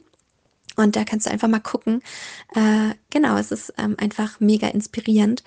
[0.80, 2.02] Und da kannst du einfach mal gucken.
[2.54, 5.42] Äh, genau, es ist ähm, einfach mega inspirierend.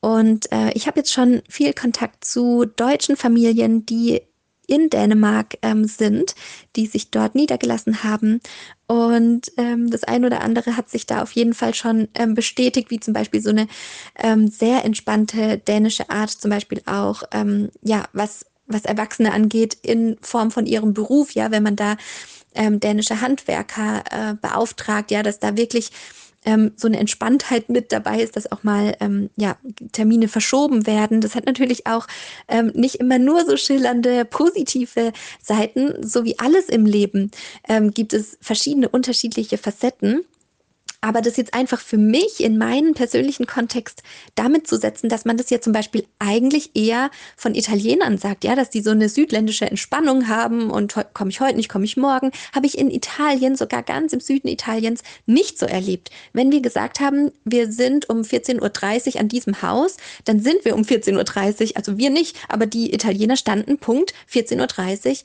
[0.00, 4.22] Und äh, ich habe jetzt schon viel Kontakt zu deutschen Familien, die
[4.66, 6.34] in Dänemark ähm, sind,
[6.76, 8.40] die sich dort niedergelassen haben.
[8.86, 12.90] Und ähm, das eine oder andere hat sich da auf jeden Fall schon ähm, bestätigt,
[12.90, 13.66] wie zum Beispiel so eine
[14.18, 20.16] ähm, sehr entspannte dänische Art, zum Beispiel auch, ähm, ja, was, was Erwachsene angeht, in
[20.22, 21.96] Form von ihrem Beruf, ja, wenn man da
[22.54, 25.90] ähm, dänische Handwerker äh, beauftragt, ja, dass da wirklich
[26.44, 29.56] ähm, so eine Entspanntheit mit dabei ist, dass auch mal ähm, ja,
[29.92, 31.20] Termine verschoben werden.
[31.20, 32.06] Das hat natürlich auch
[32.48, 37.30] ähm, nicht immer nur so schillernde, positive Seiten, so wie alles im Leben
[37.68, 40.24] ähm, gibt es verschiedene unterschiedliche Facetten.
[41.04, 44.04] Aber das jetzt einfach für mich in meinen persönlichen Kontext
[44.36, 48.54] damit zu setzen, dass man das ja zum Beispiel eigentlich eher von Italienern sagt, ja,
[48.54, 52.30] dass die so eine südländische Entspannung haben und komme ich heute nicht, komme ich morgen,
[52.54, 56.10] habe ich in Italien, sogar ganz im Süden Italiens, nicht so erlebt.
[56.32, 60.76] Wenn wir gesagt haben, wir sind um 14.30 Uhr an diesem Haus, dann sind wir
[60.76, 65.16] um 14.30 Uhr, also wir nicht, aber die Italiener standen Punkt 14.30 Uhr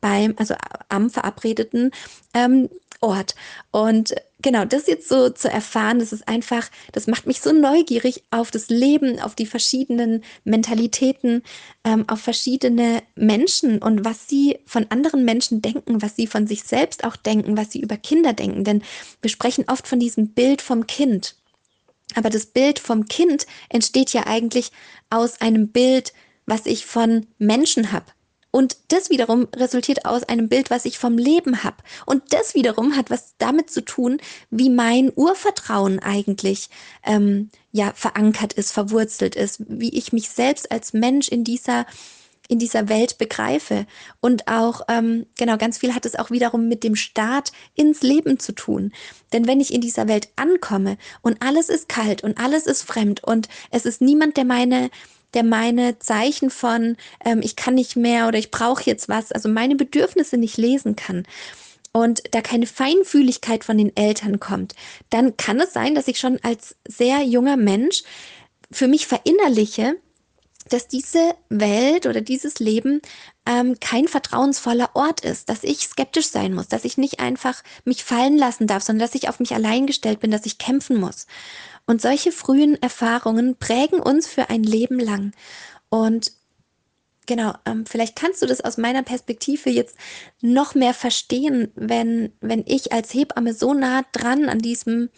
[0.00, 0.54] beim, also
[0.88, 1.90] am verabredeten
[2.32, 2.68] ähm,
[3.00, 3.36] Ort.
[3.70, 8.24] Und genau, das jetzt so zu erfahren, das ist einfach, das macht mich so neugierig
[8.30, 11.42] auf das Leben, auf die verschiedenen Mentalitäten,
[11.84, 16.64] ähm, auf verschiedene Menschen und was sie von anderen Menschen denken, was sie von sich
[16.64, 18.64] selbst auch denken, was sie über Kinder denken.
[18.64, 18.82] Denn
[19.22, 21.36] wir sprechen oft von diesem Bild vom Kind.
[22.14, 24.72] Aber das Bild vom Kind entsteht ja eigentlich
[25.10, 26.12] aus einem Bild,
[26.46, 28.06] was ich von Menschen habe.
[28.58, 31.76] Und das wiederum resultiert aus einem Bild, was ich vom Leben habe.
[32.06, 34.18] Und das wiederum hat was damit zu tun,
[34.50, 36.68] wie mein Urvertrauen eigentlich
[37.04, 41.86] ähm, ja verankert ist, verwurzelt ist, wie ich mich selbst als Mensch in dieser
[42.48, 43.86] in dieser Welt begreife.
[44.20, 48.40] Und auch, ähm, genau, ganz viel hat es auch wiederum mit dem Start ins Leben
[48.40, 48.92] zu tun.
[49.32, 53.22] Denn wenn ich in dieser Welt ankomme und alles ist kalt und alles ist fremd
[53.22, 54.90] und es ist niemand, der meine
[55.34, 59.48] der meine Zeichen von ähm, ich kann nicht mehr oder ich brauche jetzt was, also
[59.48, 61.26] meine Bedürfnisse nicht lesen kann
[61.92, 64.74] und da keine Feinfühligkeit von den Eltern kommt,
[65.10, 68.02] dann kann es sein, dass ich schon als sehr junger Mensch
[68.70, 69.96] für mich verinnerliche,
[70.68, 73.00] dass diese Welt oder dieses Leben
[73.46, 78.04] ähm, kein vertrauensvoller Ort ist, dass ich skeptisch sein muss, dass ich nicht einfach mich
[78.04, 81.26] fallen lassen darf, sondern dass ich auf mich allein gestellt bin, dass ich kämpfen muss.
[81.88, 85.32] Und solche frühen Erfahrungen prägen uns für ein Leben lang.
[85.88, 86.32] Und
[87.24, 89.96] genau, ähm, vielleicht kannst du das aus meiner Perspektive jetzt
[90.42, 95.08] noch mehr verstehen, wenn, wenn ich als Hebamme so nah dran an diesem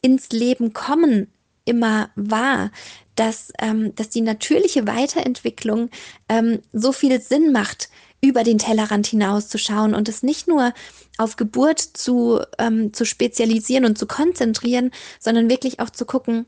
[0.00, 1.32] ins Leben kommen
[1.64, 2.72] immer war,
[3.14, 5.88] dass, ähm, dass die natürliche Weiterentwicklung
[6.28, 7.90] ähm, so viel Sinn macht,
[8.20, 10.72] über den Tellerrand hinauszuschauen und es nicht nur
[11.18, 14.90] auf Geburt zu, ähm, zu spezialisieren und zu konzentrieren,
[15.20, 16.46] sondern wirklich auch zu gucken,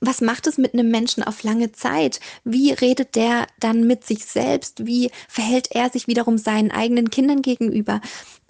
[0.00, 2.20] was macht es mit einem Menschen auf lange Zeit?
[2.44, 4.86] Wie redet der dann mit sich selbst?
[4.86, 8.00] Wie verhält er sich wiederum seinen eigenen Kindern gegenüber?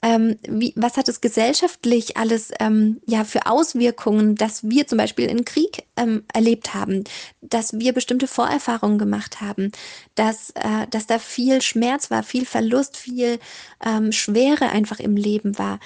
[0.03, 5.28] Ähm, wie, was hat es gesellschaftlich alles ähm, ja für Auswirkungen, dass wir zum Beispiel
[5.28, 7.05] einen Krieg ähm, erlebt haben,
[7.42, 9.72] dass wir bestimmte Vorerfahrungen gemacht haben,
[10.14, 13.38] dass, äh, dass da viel Schmerz war, viel Verlust, viel
[13.84, 15.78] ähm, Schwere einfach im Leben war.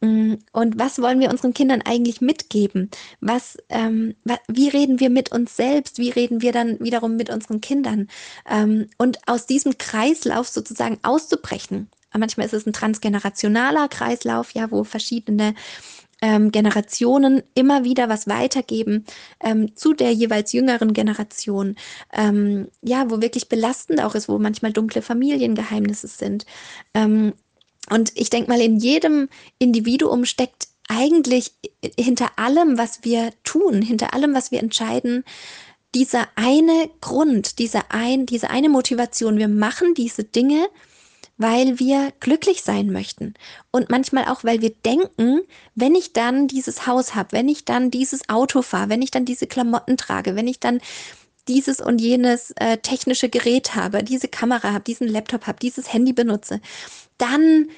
[0.00, 2.90] Mm, und was wollen wir unseren Kindern eigentlich mitgeben?
[3.20, 4.14] Was, ähm,
[4.46, 5.98] wie reden wir mit uns selbst?
[5.98, 8.08] Wie reden wir dann wiederum mit unseren Kindern?
[8.48, 11.88] Ähm, und aus diesem Kreislauf sozusagen auszubrechen.
[12.16, 15.54] Manchmal ist es ein transgenerationaler Kreislauf, ja, wo verschiedene
[16.20, 19.04] ähm, Generationen immer wieder was weitergeben
[19.40, 21.76] ähm, zu der jeweils jüngeren Generation.
[22.12, 26.44] Ähm, ja, wo wirklich belastend auch ist, wo manchmal dunkle Familiengeheimnisse sind.
[26.94, 27.34] Ähm,
[27.90, 29.28] und ich denke mal, in jedem
[29.58, 31.52] Individuum steckt eigentlich
[31.98, 35.24] hinter allem, was wir tun, hinter allem, was wir entscheiden,
[35.94, 39.38] dieser eine Grund, diese, ein, diese eine Motivation.
[39.38, 40.68] Wir machen diese Dinge,
[41.38, 43.34] weil wir glücklich sein möchten.
[43.70, 45.40] Und manchmal auch, weil wir denken,
[45.74, 49.24] wenn ich dann dieses Haus habe, wenn ich dann dieses Auto fahre, wenn ich dann
[49.24, 50.80] diese Klamotten trage, wenn ich dann
[51.46, 56.12] dieses und jenes äh, technische Gerät habe, diese Kamera habe, diesen Laptop habe, dieses Handy
[56.12, 56.60] benutze,
[57.16, 57.68] dann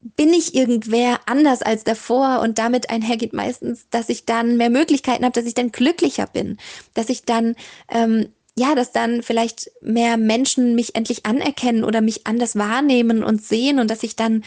[0.00, 5.24] bin ich irgendwer anders als davor und damit einhergeht meistens, dass ich dann mehr Möglichkeiten
[5.24, 6.56] habe, dass ich dann glücklicher bin,
[6.94, 7.54] dass ich dann
[7.88, 8.28] ähm,
[8.60, 13.80] ja, dass dann vielleicht mehr Menschen mich endlich anerkennen oder mich anders wahrnehmen und sehen
[13.80, 14.44] und dass ich dann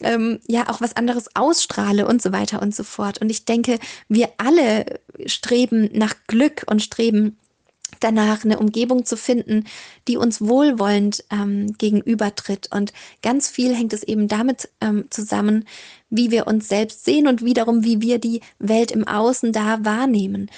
[0.00, 3.20] ähm, ja auch was anderes ausstrahle und so weiter und so fort.
[3.20, 7.36] Und ich denke, wir alle streben nach Glück und streben
[7.98, 9.64] danach eine Umgebung zu finden,
[10.08, 12.70] die uns wohlwollend ähm, gegenübertritt.
[12.74, 15.66] Und ganz viel hängt es eben damit ähm, zusammen,
[16.08, 20.50] wie wir uns selbst sehen und wiederum, wie wir die Welt im Außen da wahrnehmen.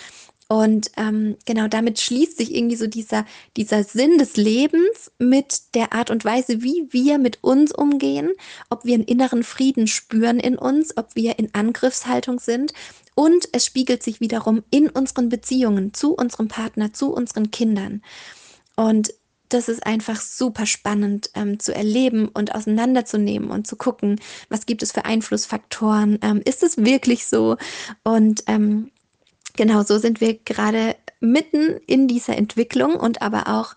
[0.53, 3.25] Und ähm, genau damit schließt sich irgendwie so dieser,
[3.57, 8.33] dieser Sinn des Lebens mit der Art und Weise, wie wir mit uns umgehen,
[8.69, 12.75] ob wir einen inneren Frieden spüren in uns, ob wir in Angriffshaltung sind.
[13.15, 18.03] Und es spiegelt sich wiederum in unseren Beziehungen zu unserem Partner, zu unseren Kindern.
[18.77, 19.15] Und
[19.49, 24.83] das ist einfach super spannend ähm, zu erleben und auseinanderzunehmen und zu gucken, was gibt
[24.83, 27.57] es für Einflussfaktoren, ähm, ist es wirklich so?
[28.05, 28.91] Und ähm,
[29.57, 33.75] genau so sind wir gerade mitten in dieser Entwicklung und aber auch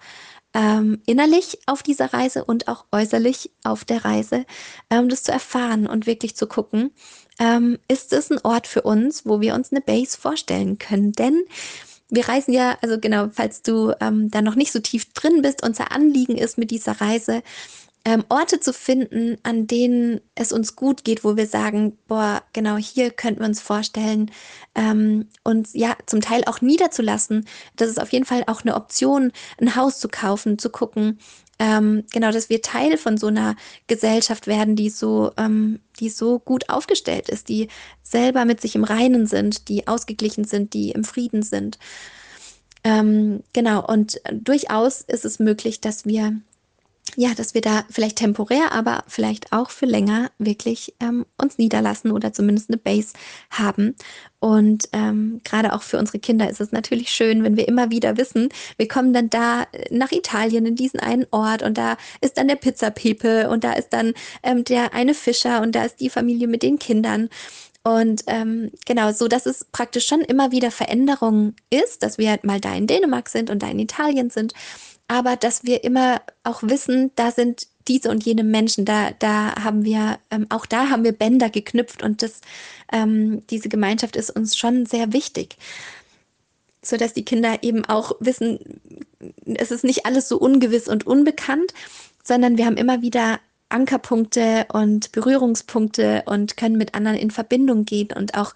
[0.55, 4.45] ähm, innerlich auf dieser Reise und auch äußerlich auf der Reise,
[4.89, 6.91] ähm, das zu erfahren und wirklich zu gucken,
[7.39, 11.11] ähm, ist es ein Ort für uns, wo wir uns eine Base vorstellen können.
[11.11, 11.43] Denn
[12.09, 15.61] wir reisen ja, also genau, falls du ähm, da noch nicht so tief drin bist,
[15.61, 17.43] unser Anliegen ist mit dieser Reise,
[18.05, 22.77] ähm, Orte zu finden, an denen es uns gut geht, wo wir sagen, boah, genau
[22.77, 24.31] hier könnten wir uns vorstellen,
[24.75, 27.47] ähm, uns ja zum Teil auch niederzulassen.
[27.75, 31.19] Das ist auf jeden Fall auch eine Option, ein Haus zu kaufen, zu gucken,
[31.57, 33.55] ähm, genau, dass wir Teil von so einer
[33.87, 37.69] Gesellschaft werden, die so, ähm, die so gut aufgestellt ist, die
[38.03, 41.79] selber mit sich im Reinen sind, die ausgeglichen sind, die im Frieden sind.
[42.83, 46.39] Ähm, genau, und durchaus ist es möglich, dass wir
[47.15, 52.11] ja, dass wir da vielleicht temporär, aber vielleicht auch für länger wirklich ähm, uns niederlassen
[52.11, 53.13] oder zumindest eine Base
[53.49, 53.95] haben.
[54.39, 58.17] Und ähm, gerade auch für unsere Kinder ist es natürlich schön, wenn wir immer wieder
[58.17, 62.37] wissen, wir kommen dann da äh, nach Italien in diesen einen Ort und da ist
[62.37, 64.13] dann der Pizzapepe und da ist dann
[64.43, 67.29] ähm, der eine Fischer und da ist die Familie mit den Kindern.
[67.83, 72.43] Und ähm, genau, so dass es praktisch schon immer wieder Veränderung ist, dass wir halt
[72.43, 74.53] mal da in Dänemark sind und da in Italien sind
[75.07, 79.85] aber dass wir immer auch wissen, da sind diese und jene Menschen, da, da haben
[79.85, 82.41] wir, ähm, auch da haben wir Bänder geknüpft und das,
[82.91, 85.57] ähm, diese Gemeinschaft ist uns schon sehr wichtig.
[86.83, 88.59] So dass die Kinder eben auch wissen,
[89.45, 91.73] es ist nicht alles so ungewiss und unbekannt,
[92.23, 93.39] sondern wir haben immer wieder
[93.69, 98.53] Ankerpunkte und Berührungspunkte und können mit anderen in Verbindung gehen und auch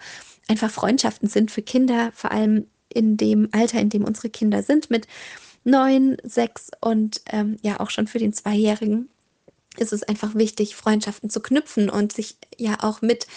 [0.47, 4.89] einfach Freundschaften sind für Kinder, vor allem in dem Alter, in dem unsere Kinder sind,
[4.89, 5.08] mit
[5.70, 9.10] neun, sechs und ähm, ja auch schon für den Zweijährigen
[9.78, 13.28] ist es einfach wichtig, Freundschaften zu knüpfen und sich ja auch mit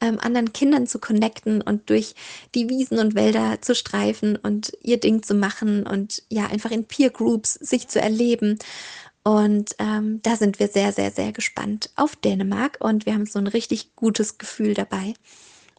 [0.00, 2.14] ähm, anderen Kindern zu connecten und durch
[2.54, 6.84] die Wiesen und Wälder zu streifen und ihr Ding zu machen und ja einfach in
[6.84, 8.58] Peer Groups sich zu erleben.
[9.24, 13.38] Und ähm, da sind wir sehr, sehr, sehr gespannt auf Dänemark und wir haben so
[13.38, 15.14] ein richtig gutes Gefühl dabei.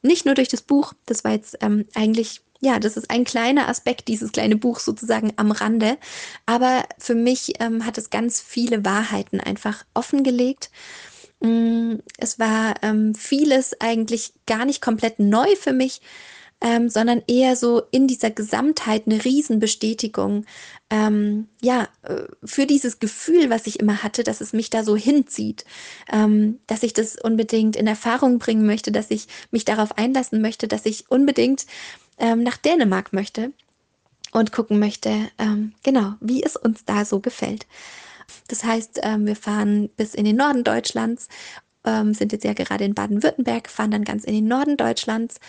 [0.01, 3.67] Nicht nur durch das Buch, das war jetzt ähm, eigentlich ja, das ist ein kleiner
[3.67, 5.97] Aspekt dieses kleine Buch sozusagen am Rande.
[6.45, 10.71] Aber für mich ähm, hat es ganz viele Wahrheiten einfach offengelegt.
[11.41, 15.99] Mm, es war ähm, vieles eigentlich gar nicht komplett neu für mich,
[16.61, 20.45] ähm, sondern eher so in dieser Gesamtheit eine Riesenbestätigung.
[20.89, 24.95] Ähm, ja, äh, für dieses Gefühl, was ich immer hatte, dass es mich da so
[24.95, 25.65] hinzieht,
[26.09, 30.69] ähm, dass ich das unbedingt in Erfahrung bringen möchte, dass ich mich darauf einlassen möchte,
[30.69, 31.65] dass ich unbedingt
[32.17, 33.51] ähm, nach Dänemark möchte
[34.31, 37.67] und gucken möchte, ähm, genau, wie es uns da so gefällt.
[38.47, 41.27] Das heißt, ähm, wir fahren bis in den Norden Deutschlands,
[41.85, 45.39] ähm, sind jetzt ja gerade in Baden-Württemberg, fahren dann ganz in den Norden Deutschlands,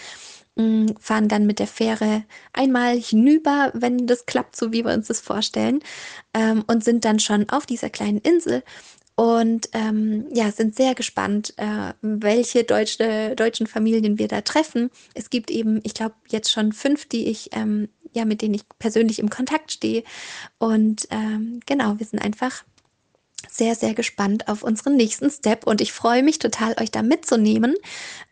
[0.56, 5.08] mm, fahren dann mit der Fähre einmal hinüber, wenn das klappt, so wie wir uns
[5.08, 5.80] das vorstellen,
[6.34, 8.62] ähm, und sind dann schon auf dieser kleinen Insel
[9.16, 14.90] und ähm, ja, sind sehr gespannt, äh, welche deutsche, deutschen Familien wir da treffen.
[15.14, 18.64] Es gibt eben, ich glaube, jetzt schon fünf, die ich, ähm, ja, mit denen ich
[18.78, 20.02] persönlich im Kontakt stehe.
[20.58, 22.64] Und ähm, genau, wir sind einfach
[23.50, 27.74] sehr, sehr gespannt auf unseren nächsten Step und ich freue mich total, euch da mitzunehmen.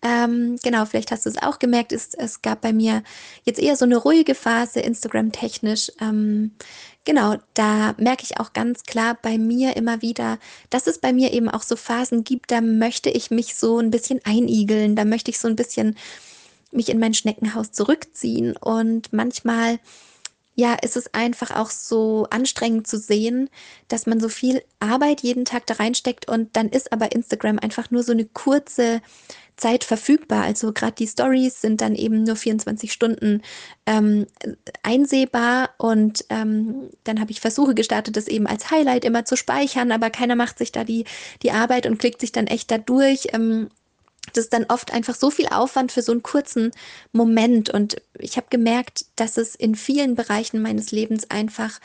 [0.03, 3.03] Ähm, genau, vielleicht hast du es auch gemerkt, es, es gab bei mir
[3.45, 5.93] jetzt eher so eine ruhige Phase, Instagram-technisch.
[6.01, 6.53] Ähm,
[7.05, 10.39] genau, da merke ich auch ganz klar bei mir immer wieder,
[10.71, 13.91] dass es bei mir eben auch so Phasen gibt, da möchte ich mich so ein
[13.91, 15.97] bisschen einigeln, da möchte ich so ein bisschen
[16.73, 18.57] mich in mein Schneckenhaus zurückziehen.
[18.57, 19.79] Und manchmal
[20.55, 23.49] ja, ist es einfach auch so anstrengend zu sehen,
[23.89, 27.91] dass man so viel Arbeit jeden Tag da reinsteckt und dann ist aber Instagram einfach
[27.91, 29.01] nur so eine kurze
[29.57, 30.45] Zeit verfügbar.
[30.45, 33.43] Also gerade die Stories sind dann eben nur 24 Stunden
[33.87, 34.27] ähm,
[34.83, 39.93] einsehbar und ähm, dann habe ich Versuche gestartet, das eben als Highlight immer zu speichern,
[39.93, 41.05] aber keiner macht sich da die,
[41.43, 43.29] die Arbeit und klickt sich dann echt da durch.
[43.33, 43.69] Ähm,
[44.33, 46.71] das ist dann oft einfach so viel Aufwand für so einen kurzen
[47.13, 47.71] Moment.
[47.71, 51.81] Und ich habe gemerkt, dass es in vielen Bereichen meines Lebens einfach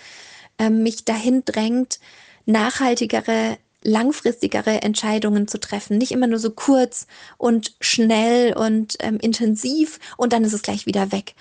[0.58, 2.00] äh, mich dahin drängt,
[2.46, 5.98] nachhaltigere, langfristigere Entscheidungen zu treffen.
[5.98, 7.08] Nicht immer nur so kurz
[7.38, 11.36] und schnell und ähm, intensiv und dann ist es gleich wieder weg.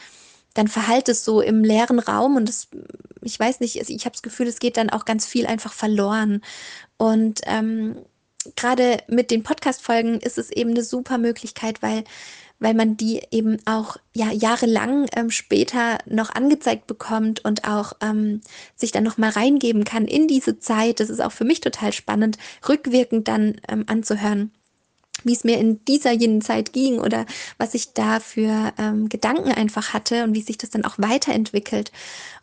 [0.55, 2.69] Dann verhallt es so im leeren Raum und es,
[3.21, 6.41] ich weiß nicht, ich habe das Gefühl, es geht dann auch ganz viel einfach verloren.
[6.97, 7.97] Und ähm,
[8.55, 12.05] gerade mit den Podcast-Folgen ist es eben eine super Möglichkeit, weil,
[12.59, 18.41] weil man die eben auch ja, jahrelang ähm, später noch angezeigt bekommt und auch ähm,
[18.75, 21.01] sich dann nochmal reingeben kann in diese Zeit.
[21.01, 22.39] Das ist auch für mich total spannend,
[22.69, 24.53] rückwirkend dann ähm, anzuhören
[25.25, 27.27] wie es mir in dieser jenen Zeit ging oder
[27.59, 31.91] was ich da für ähm, Gedanken einfach hatte und wie sich das dann auch weiterentwickelt.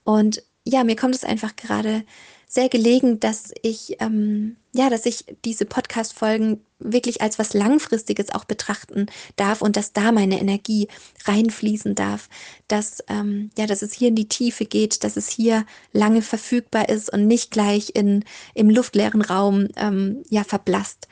[0.03, 2.03] Und ja, mir kommt es einfach gerade
[2.47, 8.43] sehr gelegen, dass ich, ähm, ja, dass ich diese Podcast-Folgen wirklich als was Langfristiges auch
[8.43, 9.05] betrachten
[9.36, 10.88] darf und dass da meine Energie
[11.26, 12.28] reinfließen darf,
[12.67, 16.89] dass, ähm, ja, dass es hier in die Tiefe geht, dass es hier lange verfügbar
[16.89, 21.07] ist und nicht gleich in, im luftleeren Raum, ähm, ja, verblasst.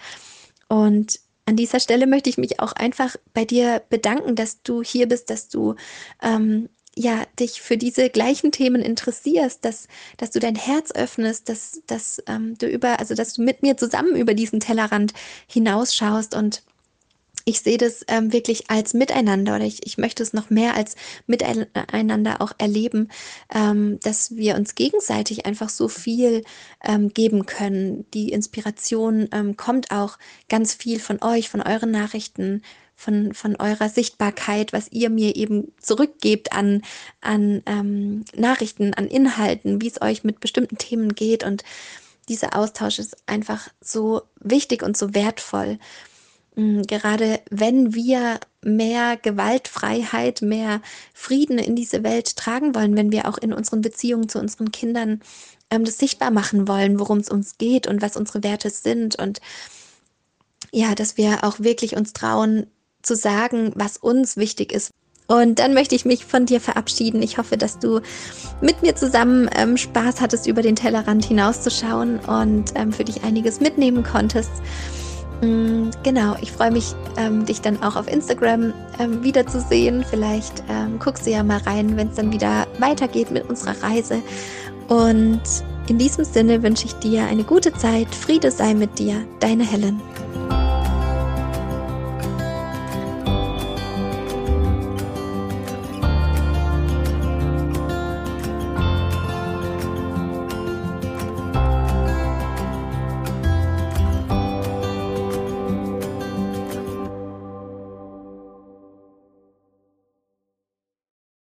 [0.68, 5.08] Und an dieser Stelle möchte ich mich auch einfach bei dir bedanken, dass du hier
[5.08, 5.76] bist, dass du
[6.24, 9.88] ähm, ja, dich für diese gleichen Themen interessierst, dass,
[10.18, 13.78] dass du dein Herz öffnest, dass, dass ähm, du über, also dass du mit mir
[13.78, 15.14] zusammen über diesen Tellerrand
[15.48, 16.64] hinausschaust und
[17.46, 20.96] ich sehe das ähm, wirklich als Miteinander oder ich, ich möchte es noch mehr als
[21.28, 23.10] Miteinander auch erleben,
[23.54, 26.44] ähm, dass wir uns gegenseitig einfach so viel
[26.84, 28.06] ähm, geben können.
[28.14, 30.18] Die Inspiration ähm, kommt auch
[30.50, 32.62] ganz viel von euch, von euren Nachrichten,
[33.02, 36.84] von, von eurer Sichtbarkeit, was ihr mir eben zurückgebt an,
[37.20, 41.44] an ähm, Nachrichten, an Inhalten, wie es euch mit bestimmten Themen geht.
[41.44, 41.64] Und
[42.30, 45.80] dieser Austausch ist einfach so wichtig und so wertvoll.
[46.56, 50.82] Mm, gerade wenn wir mehr Gewaltfreiheit, mehr
[51.14, 55.22] Frieden in diese Welt tragen wollen, wenn wir auch in unseren Beziehungen zu unseren Kindern
[55.72, 59.42] ähm, das sichtbar machen wollen, worum es uns geht und was unsere Werte sind und
[60.72, 62.68] ja, dass wir auch wirklich uns trauen
[63.02, 64.92] zu sagen, was uns wichtig ist.
[65.28, 67.22] Und dann möchte ich mich von dir verabschieden.
[67.22, 68.02] Ich hoffe, dass du
[68.60, 73.62] mit mir zusammen ähm, Spaß hattest, über den Tellerrand hinauszuschauen und ähm, für dich einiges
[73.62, 74.52] mitnehmen konntest.
[75.42, 80.04] Mm, genau, ich freue mich, ähm, dich dann auch auf Instagram ähm, wiederzusehen.
[80.10, 84.22] Vielleicht ähm, guckst du ja mal rein, wenn es dann wieder weitergeht mit unserer Reise.
[84.90, 85.42] Und
[85.88, 88.14] in diesem Sinne wünsche ich dir eine gute Zeit.
[88.14, 90.02] Friede sei mit dir, deine Helen.